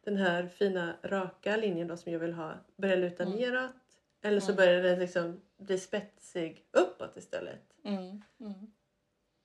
[0.03, 3.35] den här fina raka linjen då som jag vill ha börja luta Mm.
[3.35, 3.73] neråt.
[4.21, 4.55] Eller så Mm.
[4.55, 7.73] börjar den liksom bli spetsig uppåt istället.
[7.83, 8.21] Mm.
[8.39, 8.71] Mm.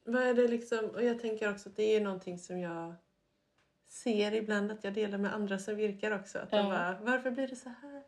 [0.05, 2.95] Vad är det liksom, och jag tänker också att det är någonting som jag
[3.87, 6.39] ser ibland att jag delar med andra som virkar också.
[6.39, 8.03] Att de bara, varför blir det så här?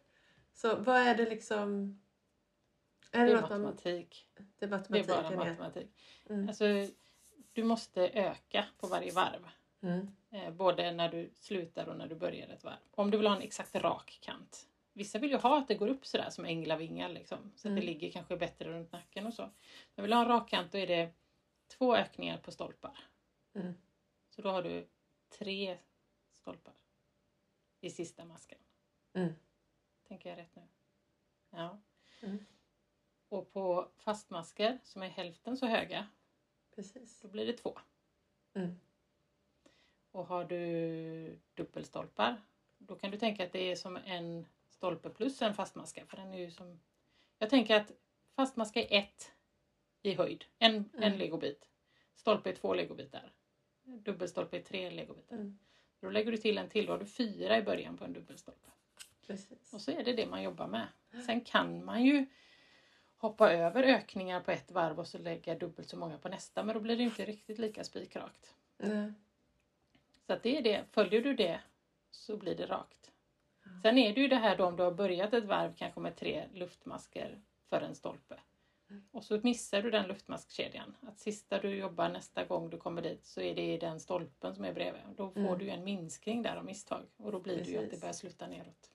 [0.55, 1.99] Så vad är det liksom?
[3.13, 4.29] Är Det är något man- matematik.
[4.59, 5.91] det är Det är bara matematik.
[6.29, 6.49] Mm.
[6.49, 6.65] Alltså,
[7.53, 9.49] du måste öka på varje varv.
[9.83, 10.09] Mm.
[10.31, 12.77] Eh, både när du slutar och när du börjar ett varv.
[12.91, 14.69] Om du vill ha en exakt rak kant.
[14.93, 17.39] Vissa vill ju ha att det går upp sådär som änglavingar liksom.
[17.57, 17.81] Så att Mm.
[17.81, 19.51] det ligger kanske bättre runt nacken och så.
[19.95, 21.11] Men vill du ha en rak kant då är det
[21.79, 22.99] två ökningar på stolpar.
[23.55, 23.75] Mm.
[24.31, 24.87] Så då har du
[25.39, 25.79] tre
[26.31, 26.75] stolpar
[27.81, 28.59] i sista masken.
[29.13, 29.33] Mm.
[30.09, 30.63] Tänker jag rätt nu?
[31.51, 31.79] Ja.
[32.23, 32.47] Mm.
[33.29, 36.09] Och på fastmasker som är hälften så höga,
[36.75, 37.21] Precis.
[37.21, 37.79] då blir det två.
[38.55, 38.81] Mm.
[40.11, 42.43] Och har du dubbelstolpar,
[42.79, 46.07] då kan du tänka att det är som en stolpe plus en fastmaska.
[46.07, 46.81] För den är ju som...
[47.39, 47.93] Jag tänker att
[48.35, 49.33] fastmaska är ett
[50.03, 51.19] i höjd, en, en Mm.
[51.19, 51.69] legobit.
[52.15, 53.33] Stolpe är två legobitar.
[53.87, 55.37] Dubbelstolpe är tre legobitar.
[55.37, 55.59] Mm.
[56.01, 58.71] Då lägger du till en till, då har du fyra i början på en dubbelstolpe.
[59.27, 59.75] Precis.
[59.75, 60.87] Och så är det det man jobbar med.
[61.27, 62.27] Sen kan man ju
[63.17, 66.63] hoppa över ökningar på ett varv och så lägga dubbelt så många på nästa.
[66.63, 68.55] Men då blir det inte riktigt lika spikrakt.
[68.77, 69.13] Nej.
[70.27, 70.85] Så att det är det.
[70.91, 71.61] Följer du det
[72.11, 73.13] så blir det rakt.
[73.83, 76.17] Sen är det ju det här då om du har börjat ett varv kanske med
[76.17, 78.41] tre luftmasker för en stolpe.
[79.11, 80.97] Och så missar du den luftmaskkedjan.
[81.01, 84.65] Att sista du jobbar nästa gång du kommer dit så är det den stolpen som
[84.65, 85.03] är bredvid.
[85.17, 85.59] Då får Mm.
[85.59, 87.03] du en minskning där av misstag.
[87.17, 88.01] Och då blir det ju att det Precis.
[88.01, 88.91] börjar sluta neråt.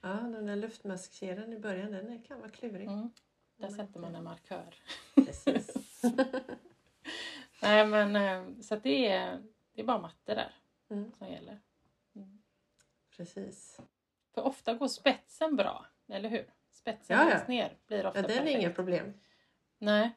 [0.00, 2.86] Ja, den där luftmaskkedjan i början den kan vara klurig.
[2.86, 3.10] Mm.
[3.56, 3.76] Där Mm.
[3.86, 4.74] sätter man en markör.
[5.14, 6.02] Precis.
[7.62, 9.42] Nej men eh, så det är,
[9.72, 10.54] det är bara matte där
[10.90, 11.12] Mm.
[11.18, 11.60] som gäller.
[13.16, 13.80] Precis.
[14.34, 16.52] För ofta går spetsen bra, eller hur?
[16.72, 17.28] Spetsen Ja, ja.
[17.30, 18.58] längst ner blir ofta Ja, den är perfekt.
[18.58, 19.14] inga problem.
[19.78, 20.10] Nej,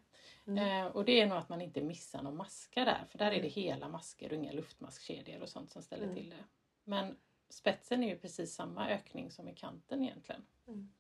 [0.48, 0.86] Mm.
[0.86, 3.06] eh, och det är nog att man inte missar någon maska där.
[3.10, 3.52] För där är det Mm.
[3.52, 6.16] hela masker och inga luftmaskkedjor och sånt som ställer Mm.
[6.16, 6.44] till det.
[6.84, 7.18] Men
[7.50, 10.46] spetsen är ju precis samma ökning som i kanten egentligen.
[10.68, 10.94] Mm.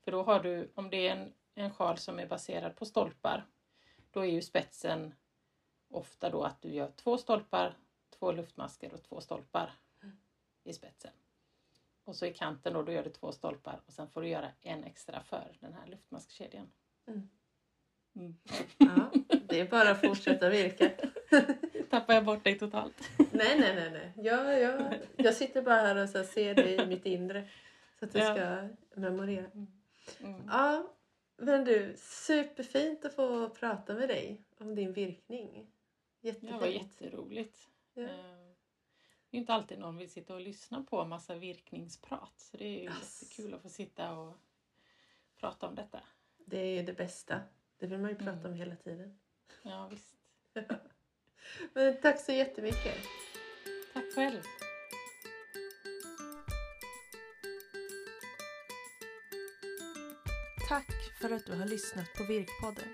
[0.00, 3.46] För då har du, om det är en, en sjal som är baserad på stolpar,
[4.10, 5.14] då är ju spetsen
[5.88, 7.76] ofta då att du gör två stolpar,
[8.10, 9.72] två luftmasker och två stolpar
[10.02, 10.16] Mm.
[10.64, 11.12] i spetsen.
[12.04, 14.50] Och så i kanten då, då gör du två stolpar och sen får du göra
[14.60, 16.70] en extra för den här luftmaskkedjan.
[17.08, 17.28] Mm.
[18.16, 18.36] Mm.
[18.78, 19.10] Ja,
[19.48, 20.90] det är bara att fortsätta virka.
[21.90, 23.10] Tappar jag bort dig totalt?
[23.18, 23.90] Nej, nej, nej.
[23.90, 24.12] nej.
[24.16, 27.48] Jag, jag, jag sitter bara här och så ser det i mitt inre.
[27.98, 28.68] Så att jag Ja.
[28.90, 29.46] ska memorera.
[30.20, 30.42] Mm.
[30.48, 30.94] Ja,
[31.36, 35.66] men du, superfint att få prata med dig om din virkning.
[36.20, 36.60] Det Jättefint.
[36.60, 37.58] var jätteroligt.
[37.94, 38.06] Ja.
[39.34, 42.32] Det är inte alltid någon vill sitta och lyssna på en massa virkningsprat.
[42.36, 43.22] Så det är ju Ass.
[43.22, 44.36] jättekul att få sitta och
[45.40, 46.00] prata om detta.
[46.46, 47.40] Det är ju det bästa.
[47.78, 48.46] Det vill man ju prata Mm.
[48.46, 49.18] om hela tiden.
[49.62, 50.14] Ja visst.
[51.72, 52.96] Men tack så jättemycket.
[53.92, 54.42] Tack själv.
[60.68, 62.88] Tack för att du har lyssnat på Virkpodden.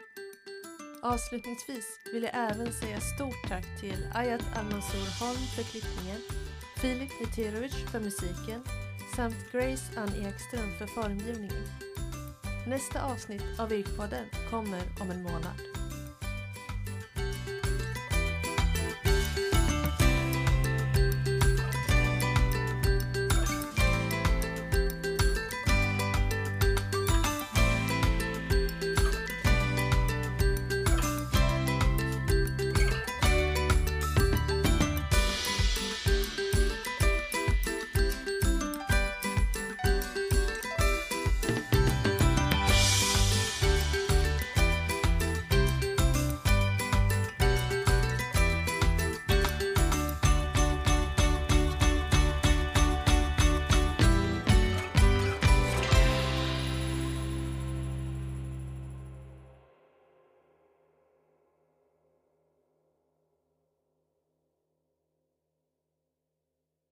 [1.02, 6.20] Avslutningsvis vill jag även säga stort tack till Ayat Almansour Holm för klippningen,
[6.76, 8.62] Filip Eterovic för musiken
[9.16, 11.64] samt Grace Ann Ekström för formgivningen.
[12.66, 15.79] Nästa avsnitt av Virkpodden kommer om en månad.